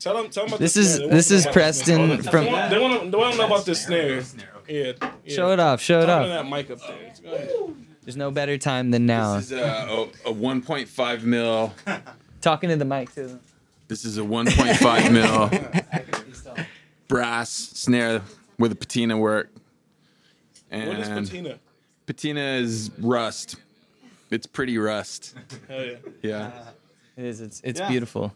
[0.00, 1.08] Tell them, tell them about This the is- snare.
[1.08, 3.36] this is wanna know about Preston the from- They want, they want to they wanna
[3.36, 4.22] know about this snare.
[4.68, 4.92] Yeah,
[5.24, 5.34] yeah.
[5.34, 5.80] Show it off.
[5.80, 6.26] Show it off.
[6.26, 7.44] that mic up there.
[8.02, 9.36] There's no better time than now.
[9.36, 9.62] This is a,
[10.26, 11.72] a, a 1.5 mil.
[12.44, 13.40] Talking to the mic too.
[13.88, 16.64] This is a 1.5 mil
[17.08, 18.20] brass snare
[18.58, 19.50] with a patina work.
[20.70, 21.58] And What is patina?
[22.04, 23.56] patina is rust.
[24.30, 25.34] It's pretty rust.
[25.68, 25.96] Hell yeah.
[26.22, 26.50] Yeah.
[27.16, 27.40] It is.
[27.40, 27.88] It's it's Yeah.
[27.88, 28.34] beautiful.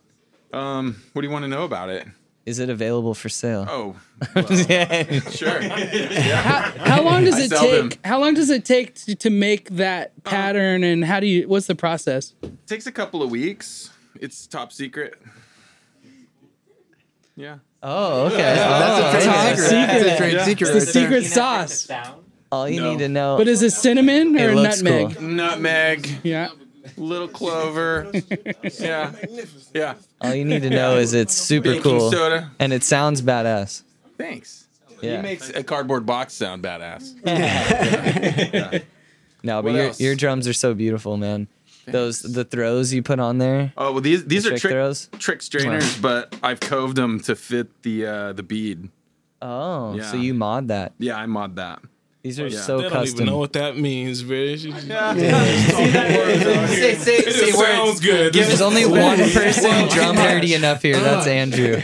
[0.54, 2.06] Um, what do you want to know about it?
[2.46, 3.66] Is it available for sale?
[3.68, 3.96] Oh,
[4.70, 5.20] yeah.
[5.28, 5.60] sure.
[5.60, 7.90] How long does it take?
[7.90, 7.90] them.
[8.06, 10.82] How long does it take to, to make that pattern?
[10.82, 11.46] And how do you?
[11.46, 12.32] What's the process?
[12.66, 13.90] takes a couple of weeks.
[14.20, 15.14] It's top secret.
[17.36, 17.58] Yeah.
[17.82, 18.36] Oh, okay.
[18.36, 19.56] Oh, That's Oh, a trade okay.
[19.56, 19.86] secret.
[19.86, 20.68] That's a trade secret.
[20.68, 21.88] It's a right secret sauce.
[22.50, 22.90] All you No.
[22.92, 23.36] need to know.
[23.36, 25.16] But is it cinnamon It or looks nutmeg?
[25.16, 25.22] cool.
[25.28, 26.48] Nutmeg, Yeah.
[26.96, 28.10] little clover.
[28.80, 29.12] Yeah.
[29.74, 29.94] Yeah.
[30.20, 32.50] all you need to know is it's super Baking cool soda.
[32.58, 33.82] and it sounds badass.
[34.16, 34.64] Thanks.
[35.00, 35.16] Yeah.
[35.16, 37.14] He makes a cardboard box sound badass.
[39.44, 40.00] No, but What your else?
[40.00, 41.46] your drums are so beautiful, man.
[41.92, 43.72] Those the throws you put on there.
[43.76, 45.08] Oh well, these these The are trick trick throws?
[45.18, 48.88] trick strainers, but I've coved them to fit the uh, the bead.
[49.40, 50.10] Oh, Yeah.
[50.10, 50.92] so you mod that.
[50.98, 51.80] Yeah, I mod that.
[52.22, 52.58] These are Yeah.
[52.60, 53.14] so They don't custom.
[53.16, 54.62] even know what that means, bitch.
[56.68, 58.32] say, say, It just sounds good.
[58.34, 60.98] There's only one person drum nerdy enough here.
[60.98, 61.80] That's Andrew.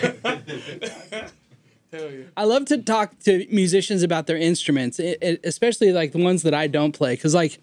[2.37, 6.43] I love to talk to musicians about their instruments, it, it- especially like the ones
[6.43, 7.17] that I don't play.
[7.17, 7.59] Cause like,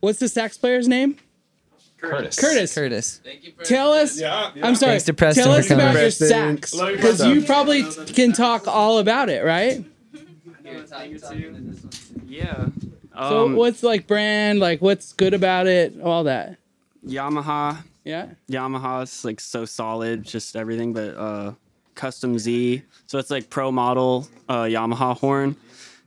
[0.00, 1.16] what's the sax player's name?
[2.00, 2.36] Kurtis.
[2.38, 2.72] Kurtis.
[2.74, 3.20] Kurtis.
[3.64, 4.20] Tell us.
[4.20, 4.66] Yeah, yeah.
[4.66, 4.92] I'm sorry.
[4.92, 5.84] Thanks to Preston Tell for us coming.
[5.84, 6.28] about your Preston.
[6.28, 7.34] sax, Love you, because Preston.
[7.40, 7.82] you probably
[8.14, 9.84] can talk all about it, right?
[12.26, 12.66] Yeah.
[13.16, 16.56] So Um, what's like brand, like what's good about it, all that.
[17.06, 17.78] Yamaha.
[18.04, 18.28] Yeah.
[18.48, 21.52] Yamaha's like so solid, just everything, but uh,
[21.94, 22.82] custom Z.
[23.06, 25.56] So it's like pro model uh, Yamaha horn,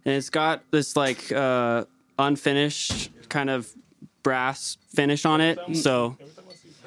[0.06, 1.84] and it's got this like uh,
[2.18, 3.70] unfinished kind of
[4.24, 5.60] brass finish on it.
[5.74, 6.18] So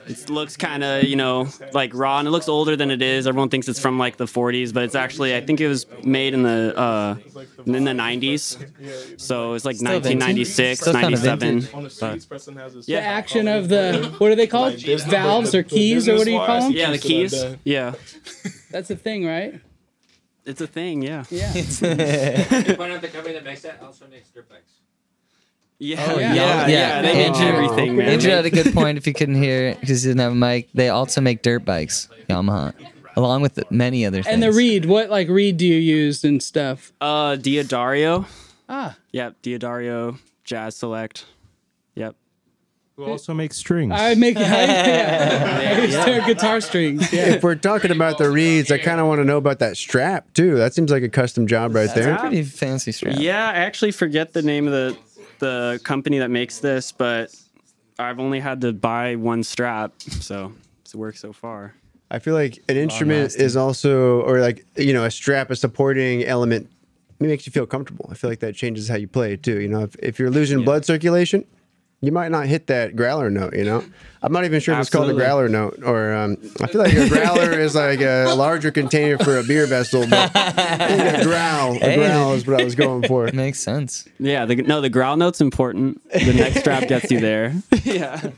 [0.06, 3.26] it looks kind of you know like raw, and it looks older than it is.
[3.26, 6.34] Everyone thinks it's from like the 40s, but it's actually I think it was made
[6.34, 7.16] in the uh,
[7.66, 8.62] in the 90s.
[9.16, 11.38] So it's like Still 1996, Still kinda 97.
[11.38, 11.74] vintage.
[11.74, 14.74] On the streets, Preston has his The action of the what are they called?
[14.76, 16.72] Valves or keys or what do you call them?
[16.72, 17.32] Yeah, the keys.
[17.64, 17.94] Yeah,
[18.70, 19.60] That's a thing, right?
[20.44, 21.00] it's a thing.
[21.00, 21.24] Yeah.
[21.30, 21.50] Yeah.
[21.54, 24.72] Point out the company that makes that also makes dirt bikes.
[25.78, 26.34] Yeah, Oh, yeah, yeah.
[26.34, 27.02] yeah, Yeah.
[27.02, 28.08] They make Andrew- everything, man.
[28.08, 28.96] Andrew had a good point.
[28.96, 31.64] If you couldn't hear it because he didn't have a mic, they also make dirt
[31.64, 32.72] bikes, Yamaha,
[33.16, 34.32] along with many other things.
[34.32, 36.92] And the reed, what like reed do you use and stuff?
[37.00, 38.26] Uh, D'Addario.
[38.68, 41.26] Ah, Yep, D'Addario Jazz Select.
[41.96, 42.14] Yep.
[42.96, 43.92] Who also makes strings.
[43.94, 45.74] I make I, yeah.
[45.76, 47.12] I used guitar strings.
[47.12, 47.30] Yeah.
[47.34, 50.32] If we're talking about the reeds, I kind of want to know about that strap
[50.32, 50.54] too.
[50.56, 52.16] That seems like a custom job right there.
[52.18, 53.16] pretty fancy strap.
[53.18, 54.96] Yeah, I actually forget the name of the
[55.38, 57.34] the company that makes this, but
[57.98, 61.74] I've only had to buy one strap, so it's worked so far.
[62.10, 63.42] I feel like an instrument nasty.
[63.42, 66.70] is also, or like you know, a strap, a supporting element.
[67.20, 68.08] It makes you feel comfortable.
[68.10, 69.60] I feel like that changes how you play too.
[69.60, 71.44] You know, if, if you're losing blood circulation,
[72.00, 73.54] you might not hit that growler note.
[73.54, 73.84] You know,
[74.22, 76.92] I'm not even sure if it's called a growler note, or um, I feel like
[76.94, 80.06] a growler is like a larger container for a beer vessel.
[80.08, 80.86] But I
[81.20, 81.96] a growl, a Hey.
[81.96, 83.30] growl is what I was going for.
[83.32, 84.06] Makes sense.
[84.18, 86.00] Yeah, the, no, the growl note's important.
[86.12, 87.54] The neck strap gets you there.
[87.84, 88.30] yeah.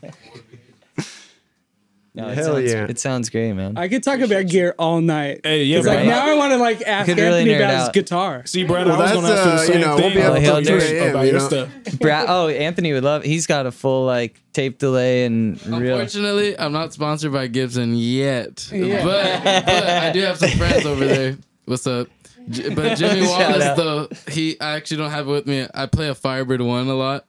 [2.16, 2.86] No, it Hell sounds, yeah.
[2.88, 3.76] It sounds great, man.
[3.76, 5.42] I could talk about gear all night.
[5.44, 7.82] Hey, yeah, It's like now I want to like ask could really Anthony about his
[7.88, 7.92] out.
[7.92, 8.46] guitar.
[8.46, 10.04] See, Brad, Well, I was going to ask you the uh, same you know, thing.
[10.04, 11.46] we'll be up till about 2 your- about you your know?
[11.48, 11.68] stuff.
[12.00, 13.22] Brad, oh, Anthony would love.
[13.22, 15.96] He's got a full like tape delay and real.
[15.98, 19.04] Unfortunately, I'm not sponsored by Gibson yet, Yeah.
[19.04, 21.36] but, but I do have some friends over there.
[21.66, 22.08] What's up?
[22.48, 25.66] J- But Jimmy Wallace, though, he I actually don't have it with me.
[25.74, 27.26] I play a Firebird One a lot.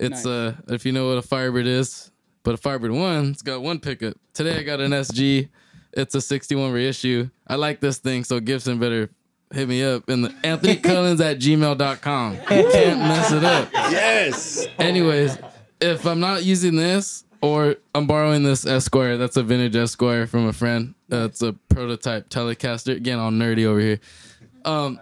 [0.00, 0.26] It's Nice.
[0.26, 2.10] uh, if you know what a Firebird is,
[2.44, 4.16] but a Firebird One, it's got one pickup.
[4.34, 5.48] Today I got an SG.
[5.94, 7.30] It's a 61 reissue.
[7.46, 9.10] I like this thing, so Gibson better
[9.52, 12.34] hit me up in the Anthony Cullins at gmail.com.
[12.34, 12.38] You
[12.72, 13.70] can't mess it up.
[13.72, 14.66] Yes.
[14.78, 15.38] Anyways,
[15.80, 20.46] if I'm not using this or I'm borrowing this Esquire, that's a vintage Esquire from
[20.46, 20.94] a friend.
[21.08, 22.96] That's a prototype Telecaster.
[22.96, 24.00] Again, all nerdy over here.
[24.64, 24.98] Um,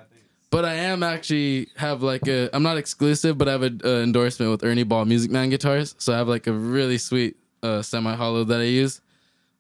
[0.52, 2.48] but I am actually have like a.
[2.54, 5.94] I'm not exclusive, but I have an uh, endorsement with Ernie Ball Music Man guitars.
[5.98, 9.00] So I have like a really sweet uh, semi hollow that I use.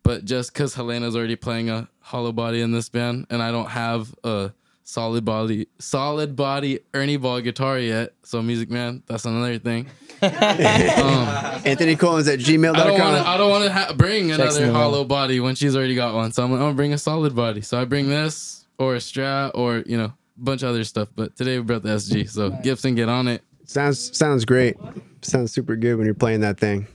[0.04, 3.70] But just because Helena's already playing a hollow body in this band, and I don't
[3.70, 4.52] have a
[4.84, 9.86] solid body, solid body Ernie Ball guitar yet, so Music Man, that's another thing.
[10.22, 12.82] Anthony Cullins at I don't want to.
[12.82, 13.26] gmail.com.
[13.26, 14.74] I don't want to ha- bring Checks another the mail.
[14.74, 16.32] hollow body when she's already got one.
[16.32, 17.60] So I'm, I'm gonna bring a solid body.
[17.62, 21.08] So I bring this or a Strat or you know a bunch of other stuff.
[21.14, 22.28] But today we brought the SG.
[22.28, 23.42] So Gibson, get on it.
[23.64, 24.76] Sounds sounds great.
[25.22, 26.86] Sounds super good when you're playing that thing.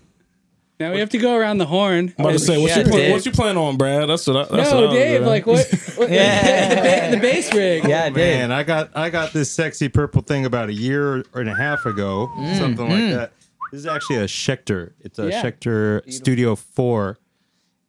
[0.80, 2.14] Now we have to go around the horn.
[2.20, 4.08] I'm about to say, what's, Yeah, your plan, what's your plan on, Brad?
[4.08, 4.36] That's what.
[4.52, 5.20] I, that's what I no, was Dave.
[5.20, 5.68] gonna- Like what?
[5.96, 7.10] what Yeah.
[7.10, 7.88] the, the bass rig.
[7.88, 8.16] Yeah, Dave.
[8.16, 11.56] Man, I got I got this sexy purple thing about a year or and a
[11.56, 12.58] half ago, mm.
[12.60, 13.16] something like mm.
[13.16, 13.32] that.
[13.72, 14.94] This is actually a Schecter.
[15.00, 15.42] It's a Yeah.
[15.42, 17.18] Schecter Studio Four,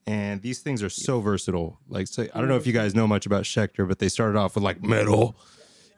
[0.08, 1.78] and these things are so versatile.
[1.86, 4.38] Like, so, I don't know if you guys know much about Schecter, but they started
[4.38, 5.36] off with like metal.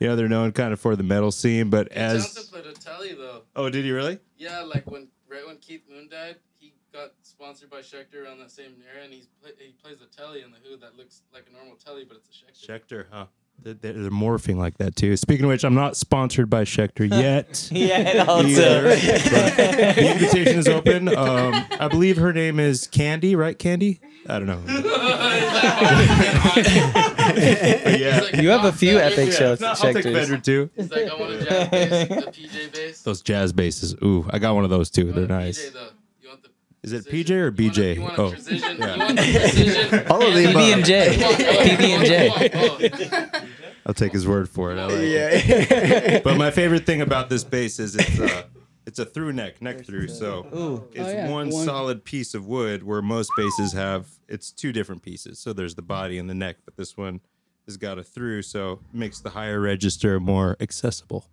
[0.00, 2.72] You know, they're known kind of for the metal scene, but Johnson as played a
[2.72, 3.42] telly though.
[3.54, 4.18] oh, did he really?
[4.36, 8.50] Yeah, like when right when Keith Moon died, he got sponsored by Schecter around that
[8.50, 11.44] same era, and he's play, he plays a telly in the Who that looks like
[11.48, 12.80] a normal telly, but it's a Schecter.
[12.82, 13.26] Schecter, huh?
[13.62, 15.16] They're, they're they're morphing like that too.
[15.16, 17.68] Speaking of which, I'm not sponsored by Schecter yet.
[17.70, 18.46] Yeah, also.
[18.48, 21.08] either, the invitation is open.
[21.08, 23.58] Um, I believe her name is Candy, right?
[23.58, 24.00] Candy?
[24.28, 24.62] I don't know.
[27.30, 29.62] Yeah, like, You have a few Fender." epic shows.
[29.62, 30.12] I'll take Schecters.
[30.12, 30.70] Fender too.
[30.76, 33.02] He's like, I want a jazz bass, the PJ bass.
[33.02, 33.94] Those jazz basses.
[34.02, 35.12] Ooh, I got one of those too.
[35.12, 35.70] They're nice.
[35.70, 35.88] PJ, though.
[36.22, 36.50] You want the
[36.83, 37.05] Is it?
[37.07, 37.97] PJ or BJ?
[37.97, 38.76] You want a, you want a Oh, precision?
[38.78, 38.95] yeah.
[38.95, 40.07] You want the precision?
[40.09, 40.72] All of the PB above.
[40.72, 41.16] and J.
[41.18, 43.49] PB and J.
[43.87, 44.78] I'll take his word for it.
[44.78, 45.70] I like it.
[45.70, 46.20] Yeah.
[46.24, 48.45] But my favorite thing about this bass is it's a
[48.87, 50.09] it's a through neck, neck through.
[50.09, 51.28] So oh, it's Oh, yeah.
[51.31, 55.39] one, One- solid piece of wood where most basses have it's two different pieces.
[55.39, 57.20] So there's the body and the neck, but this one
[57.66, 61.26] has got a through, so it makes the higher register more accessible.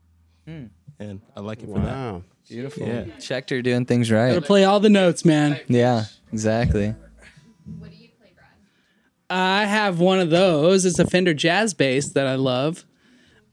[0.45, 0.66] Hmm.
[1.00, 2.22] And I like it for that.
[2.50, 2.56] Wow.
[2.56, 2.88] Beautiful.
[2.88, 3.04] Yeah.
[3.20, 4.43] Schecter doing things Gotta right.
[4.43, 5.60] play all the notes, man.
[5.68, 6.95] Yeah, exactly.
[7.80, 8.48] What do you play, Brad?
[9.30, 10.86] I have one of those.
[10.86, 12.86] It's a Fender Jazz bass that I love.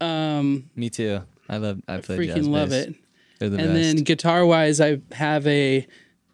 [0.01, 1.21] Um, Me too.
[1.49, 1.81] I love.
[1.89, 2.87] I play freaking jazz love bass.
[2.87, 2.95] it.
[3.39, 3.97] They're the and best.
[3.97, 5.87] then guitar wise, I have a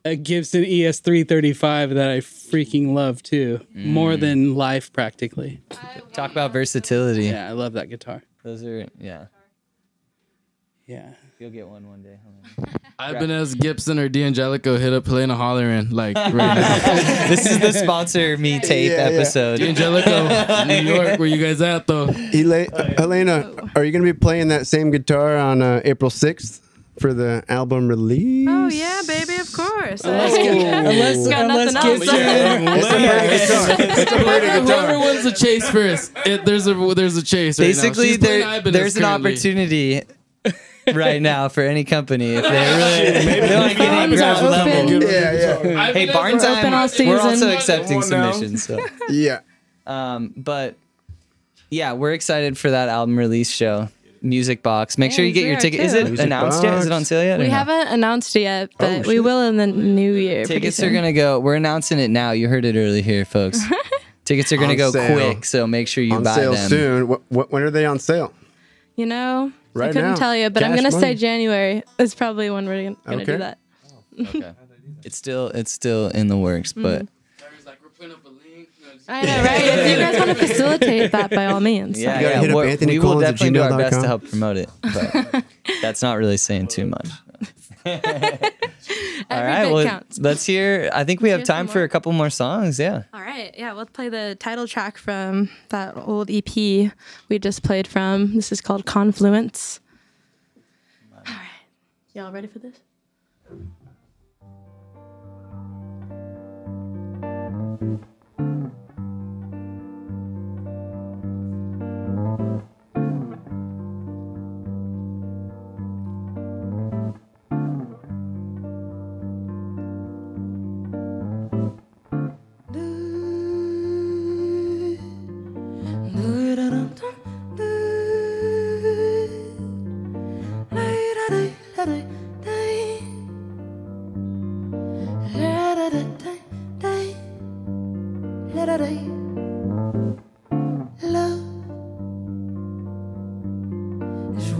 [0.05, 4.21] a Gibson ES three thirty five that I freaking love too, more Mm.
[4.21, 5.61] than life practically.
[6.13, 7.25] Talk about versatility.
[7.27, 8.23] Yeah, I love that guitar.
[8.43, 9.27] Those are yeah.
[10.87, 11.11] Yeah.
[11.41, 12.19] You'll get one one day.
[13.01, 16.79] Ibanez Gibson or D'Angelico hit up Helena Holleran like right now.
[17.29, 19.17] this is the sponsor me tape Yeah, yeah.
[19.17, 19.59] episode.
[19.59, 22.09] D'Angelico, New York, where you guys at though?
[22.35, 26.11] Ele- uh, Elena, are you going to be playing that same guitar on uh, April
[26.11, 26.61] 6th
[26.99, 28.47] for the album release?
[28.47, 30.03] Oh yeah, baby, of course.
[30.05, 32.17] Unless, Got unless nothing Gibson.
[32.69, 34.61] It's a pretty guitar.
[34.89, 37.59] Whoever wins the chase first, it, there's a there's a chase.
[37.59, 37.71] Right now.
[37.71, 39.33] Basically, She's there, Ibanez there's an currently.
[39.33, 40.03] opportunity
[40.95, 42.51] right now for any company if they
[43.21, 44.97] really they want to get any Phones are ground level.
[44.97, 45.03] open.
[45.03, 45.33] Yeah,
[45.63, 45.93] yeah.
[45.93, 47.31] Hey, Barnes, Barn are- Open all Time, we're season.
[47.31, 48.33] also accepting Come on now.
[48.33, 48.65] submissions.
[48.65, 48.79] So.
[49.09, 49.41] Yeah.
[49.87, 50.77] Um, but
[51.71, 53.89] yeah, we're excited for that album release show.
[54.23, 54.99] Music Box.
[54.99, 55.81] Make sure you And get your we ticket.
[55.81, 55.99] Is too.
[56.01, 56.75] it Music announced yet?
[56.75, 56.97] Is it Box.
[56.97, 57.41] on sale yet?
[57.41, 57.55] or We no?
[57.55, 59.25] haven't announced it yet, but we shit.
[59.25, 60.45] will in the new year.
[60.45, 60.93] pretty Tickets are soon.
[60.95, 61.41] gonna go.
[61.41, 62.33] We're announcing it now.
[62.33, 63.61] You heard it early here, folks.
[64.27, 65.15] Tickets are gonna On go sale.
[65.33, 66.69] quick, so make sure you On buy sale them.
[66.69, 67.09] soon.
[67.09, 68.35] What, what, when are they on sale?
[68.95, 70.15] You know, I couldn't now.
[70.17, 71.15] tell you, but I'm gonna say.
[71.15, 73.25] January is probably when we're gonna, gonna Okay.
[73.33, 73.59] do that.
[74.21, 74.55] Okay.
[75.05, 76.83] It's still it's still in the works, Mm-hmm.
[76.83, 77.07] but
[77.41, 78.69] Harry's like, we're putting up a link.
[78.83, 79.61] No, just- I know, right?
[79.63, 81.99] if you guys want to facilitate that, by all means.
[82.01, 82.41] yeah, You gotta yeah.
[82.43, 84.05] hit up we're- Anthony we will Cullins at definitely do our best to gmail.com.
[84.07, 85.45] help promote it, but
[85.83, 87.09] that's not really saying too much.
[89.31, 90.19] All right, well, counts.
[90.19, 90.91] let's hear.
[90.93, 92.79] I think we have time for a couple more songs.
[92.79, 93.05] Yeah.
[93.15, 97.87] All right, yeah, we'll play the title track from that old EP we just played
[97.87, 98.35] from.
[98.35, 99.81] This is called Confluence.
[101.15, 101.49] All right,
[102.15, 102.77] y'all ready for this?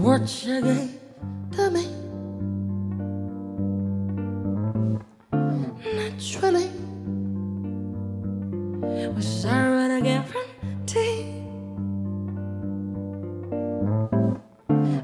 [0.01, 0.99] What you gave
[1.51, 1.85] to me.
[5.95, 6.69] Naturally,
[9.45, 11.43] I run a guarantee?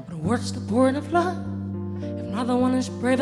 [0.08, 1.36] But what's the point of love
[2.02, 3.17] if neither one is brave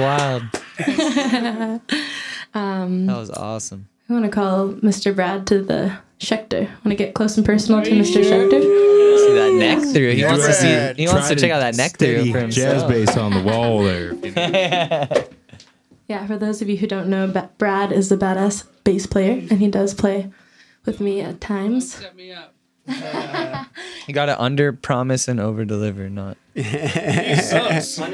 [0.00, 0.42] wild.
[2.54, 3.88] Um, That was awesome.
[4.08, 5.14] I want to call Mr.
[5.14, 6.62] Brad to the Schecter.
[6.68, 8.22] Want to get close and personal to Mr.
[8.22, 8.62] Schecter?
[8.62, 10.12] See that neck through.
[10.12, 10.68] He wants to see.
[10.68, 10.96] Brad.
[10.96, 13.82] He wants to check out that neck through steady for jazz bass on the wall
[13.82, 14.14] there.
[16.08, 17.26] Yeah, for those of you who don't know,
[17.58, 20.30] Brad is the badass bass player, and he does play
[20.84, 21.94] with me at times.
[21.94, 22.54] Set me up.
[24.06, 26.36] You got to under promise and over deliver, not.
[26.56, 27.98] Sucks.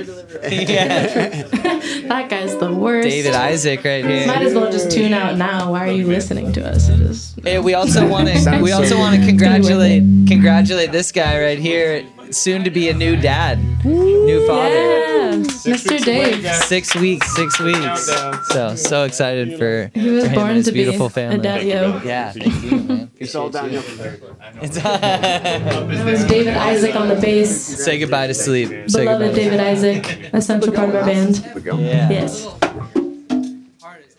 [2.08, 3.08] That guy's the worst.
[3.08, 4.26] David Isaac right here.
[4.26, 5.72] Might as well just tune out now.
[5.72, 6.88] Why are you listening to us?
[6.88, 8.60] It Just, Hey, we also want to.
[8.62, 13.16] We also want to congratulate congratulate this guy right here, soon to be a new
[13.16, 14.74] dad, new father.
[14.74, 16.02] yeah, Mr.
[16.04, 16.46] Dave.
[16.54, 18.06] Six weeks, six weeks.
[18.48, 21.10] So so excited for, He was for him born and his to be beautiful a
[21.10, 21.38] family.
[21.38, 22.00] daddy-o.
[22.04, 23.10] Yeah, thank you, man.
[23.22, 24.14] It's all downhill from there.
[24.62, 27.50] It's- That was David Isaac on the bass.
[27.84, 28.68] Say goodbye to sleep.
[28.90, 29.34] Say Beloved goodbye.
[29.42, 31.36] David Isaac, essential part of our band.
[31.64, 32.10] Yeah.
[32.10, 32.46] Yes.
[33.80, 34.16] Part is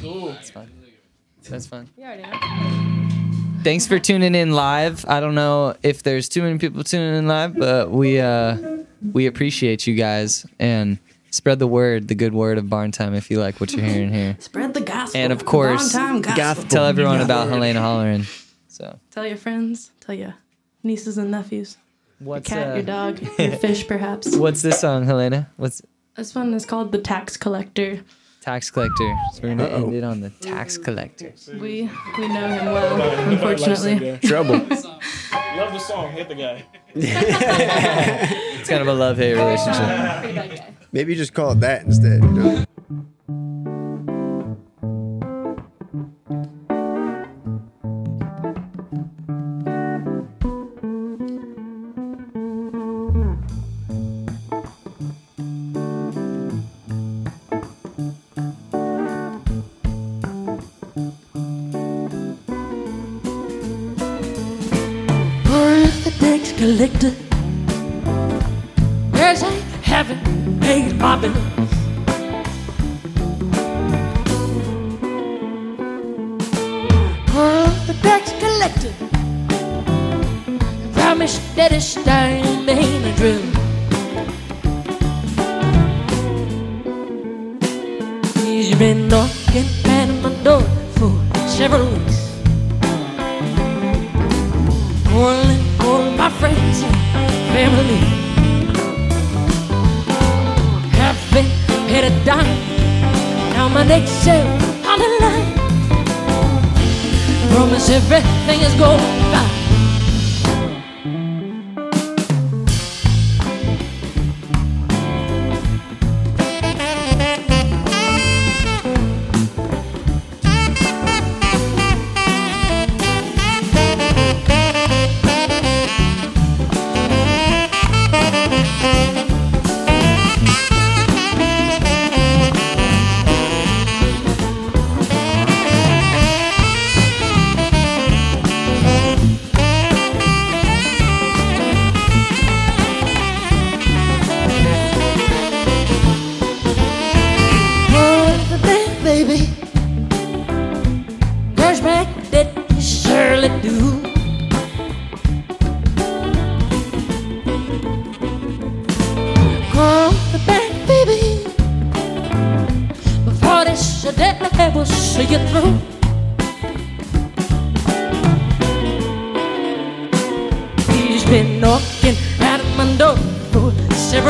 [0.00, 0.32] Cool.
[0.32, 0.70] That's fun.
[1.48, 1.88] That's fun.
[1.96, 3.60] You already know.
[3.62, 5.04] Thanks for tuning in live.
[5.08, 8.78] I don't know if there's too many people tuning in live, but we uh
[9.12, 10.98] we appreciate you guys and
[11.30, 14.12] spread the word, the good word of Barn Time if you like what you're hearing
[14.12, 14.36] here.
[14.40, 15.20] Spread the gospel.
[15.20, 16.68] And of course, Long time gospel.
[16.68, 18.24] Tell everyone about Helena Holleran.
[18.68, 19.90] So Tell your friends.
[20.00, 20.34] Tell your
[20.82, 21.76] nieces and nephews.
[22.20, 24.36] Your cat, uh, your dog, your fish, perhaps.
[24.36, 25.50] what's this song, Helena?
[25.56, 25.82] What's
[26.16, 28.00] This one is called The Tax Collector.
[28.44, 29.16] Tax collector?
[29.32, 31.32] So we're gonna end it on the tax collector.
[31.48, 34.18] We we know him well, unfortunately.
[34.18, 34.54] Trouble.
[35.56, 36.12] Love the song.
[36.12, 36.64] Hit the guy.
[38.64, 40.74] It's kind of a love hate relationship.
[40.92, 42.22] Maybe just call it that instead.
[42.22, 42.64] You know?
[66.64, 67.23] Collector,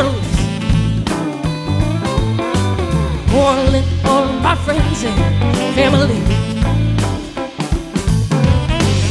[0.05, 0.35] several
[3.29, 6.19] calling all my friends and family.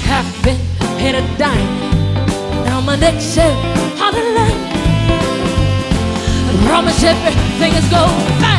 [0.04, 0.60] Haven't
[0.98, 2.64] hit a dime.
[2.64, 3.56] Now my next sale
[4.02, 4.60] on the line.
[6.48, 8.53] I promise everything is going fine.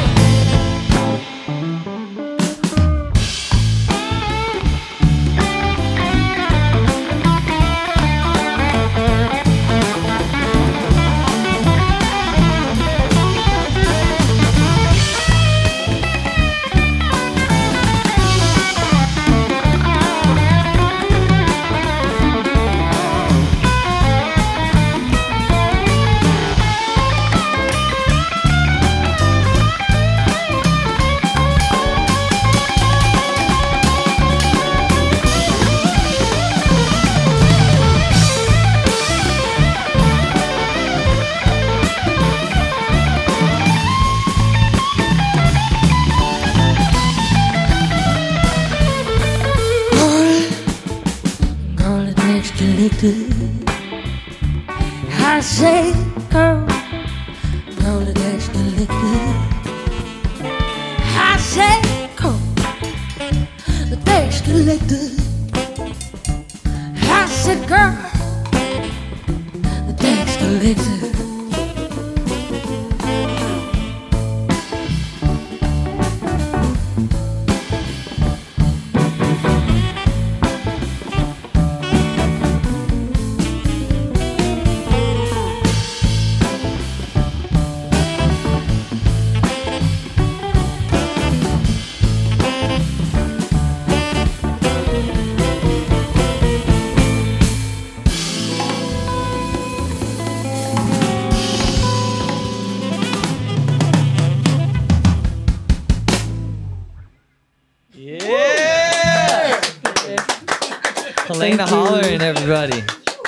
[111.45, 112.83] Helena Holleran, everybody.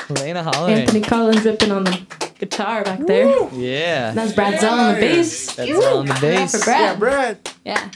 [0.07, 0.69] Helena Holleran.
[0.81, 2.01] Anthony Cullins ripping on the
[2.39, 3.47] guitar back there.
[3.53, 4.11] Yeah.
[4.11, 5.55] That's Brad Zell on the bass.
[5.55, 6.51] That's all on the Clap bass.
[6.57, 6.99] for Brad.
[6.99, 7.51] Brad.
[7.65, 7.89] Yeah.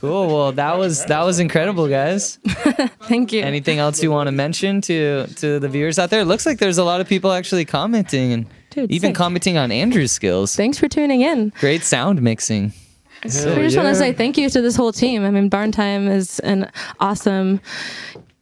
[0.00, 0.26] Cool.
[0.28, 2.36] Well, that was that was incredible, guys.
[3.08, 3.40] Thank you.
[3.42, 6.20] Anything else you want to mention to to the viewers out there?
[6.20, 9.16] It looks like there's a lot of people actually commenting and Dude, even sick.
[9.16, 10.54] commenting on Andrew's skills.
[10.54, 11.50] Thanks for tuning in.
[11.58, 12.72] Great sound mixing.
[13.24, 15.24] I just want to say thank you to this whole team.
[15.24, 16.70] I mean, Barn Time is an
[17.00, 17.60] awesome,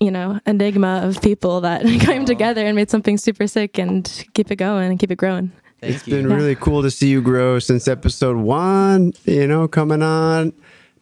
[0.01, 4.51] you know, enigma of people that came together and made something super sick and keep
[4.51, 5.53] it going and keep it growing.
[5.81, 10.03] Thank It's been really cool to see you grow since episode one, you know, coming
[10.03, 10.53] on.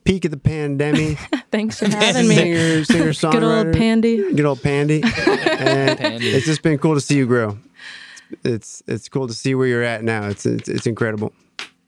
[0.04, 1.16] Peak of the pandemic.
[1.52, 2.34] Thanks for having me.
[2.34, 3.32] singer, singer, songwriter.
[3.32, 4.16] Good old Pandy.
[4.34, 5.00] Good old Pandy.
[5.02, 6.26] Pandy.
[6.28, 7.56] it's just been cool to see you grow.
[8.44, 10.26] It's it's cool to see where you're at now.
[10.26, 11.32] It's it's, it's incredible.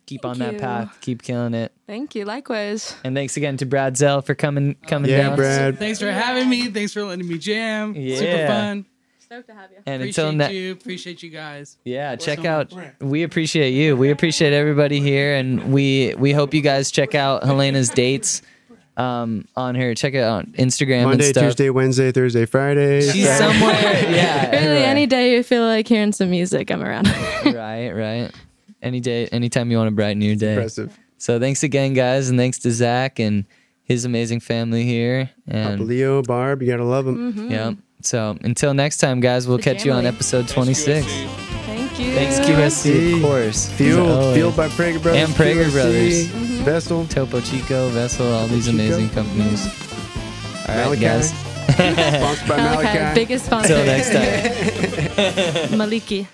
[0.06, 0.58] Keep on that you.
[0.58, 0.98] path.
[1.00, 1.72] Keep killing it.
[1.86, 2.24] Thank you.
[2.24, 2.94] Likewise.
[3.04, 5.36] And thanks again to Brad Zell for coming coming Yeah, down.
[5.36, 5.78] Brad.
[5.78, 6.68] Thanks for having me.
[6.68, 7.94] Thanks for letting me jam.
[7.96, 8.16] Yeah.
[8.16, 8.46] Super Yeah.
[8.48, 8.86] fun.
[9.18, 9.78] Stoked to have you.
[9.86, 10.72] And Appreciate until next you.
[10.72, 11.78] Appreciate you guys.
[11.84, 12.72] Yeah, check so out.
[13.00, 13.96] We appreciate you.
[13.96, 18.42] We appreciate everybody here, and we we hope you guys check out Helena's dates
[18.98, 19.94] um, on her.
[19.94, 21.44] Check it out on Instagram Monday, and stuff.
[21.44, 23.00] Tuesday, Wednesday, Thursday, Friday.
[23.10, 23.72] She's somewhere.
[24.14, 24.84] Yeah, Really, everywhere.
[24.86, 27.08] any day you feel like hearing some music, I'm around.
[27.46, 28.30] right, right.
[28.84, 30.52] Any day, anytime you want to brighten your day.
[30.54, 30.96] impressive.
[31.18, 33.46] So thanks again, guys, and thanks to Zach and
[33.84, 35.30] his amazing family here.
[35.46, 37.32] Papa And Leo, Barb, you gotta love them.
[37.32, 37.50] Mm-hmm.
[37.50, 37.72] yeah.
[38.02, 41.06] So until next time, guys, we'll The catch you on episode 26.
[41.06, 42.12] Thank you.
[42.12, 43.68] Thanks QSC, of course.
[43.70, 45.22] as Fueled, fueled by Prager Brothers.
[45.22, 46.26] And Prager QSC, Brothers.
[46.28, 46.64] Mm-hmm.
[46.64, 47.06] Vessel.
[47.06, 48.76] Topo Chico, Vessel, all these Chico.
[48.76, 49.66] amazing companies.
[50.68, 51.00] All right, Malachi.
[51.00, 51.30] guys.
[51.74, 53.14] Sponsored by Malachi, Malachi.
[53.14, 53.68] biggest sponsor.
[53.68, 55.78] Till next time.
[55.78, 56.26] Maliki.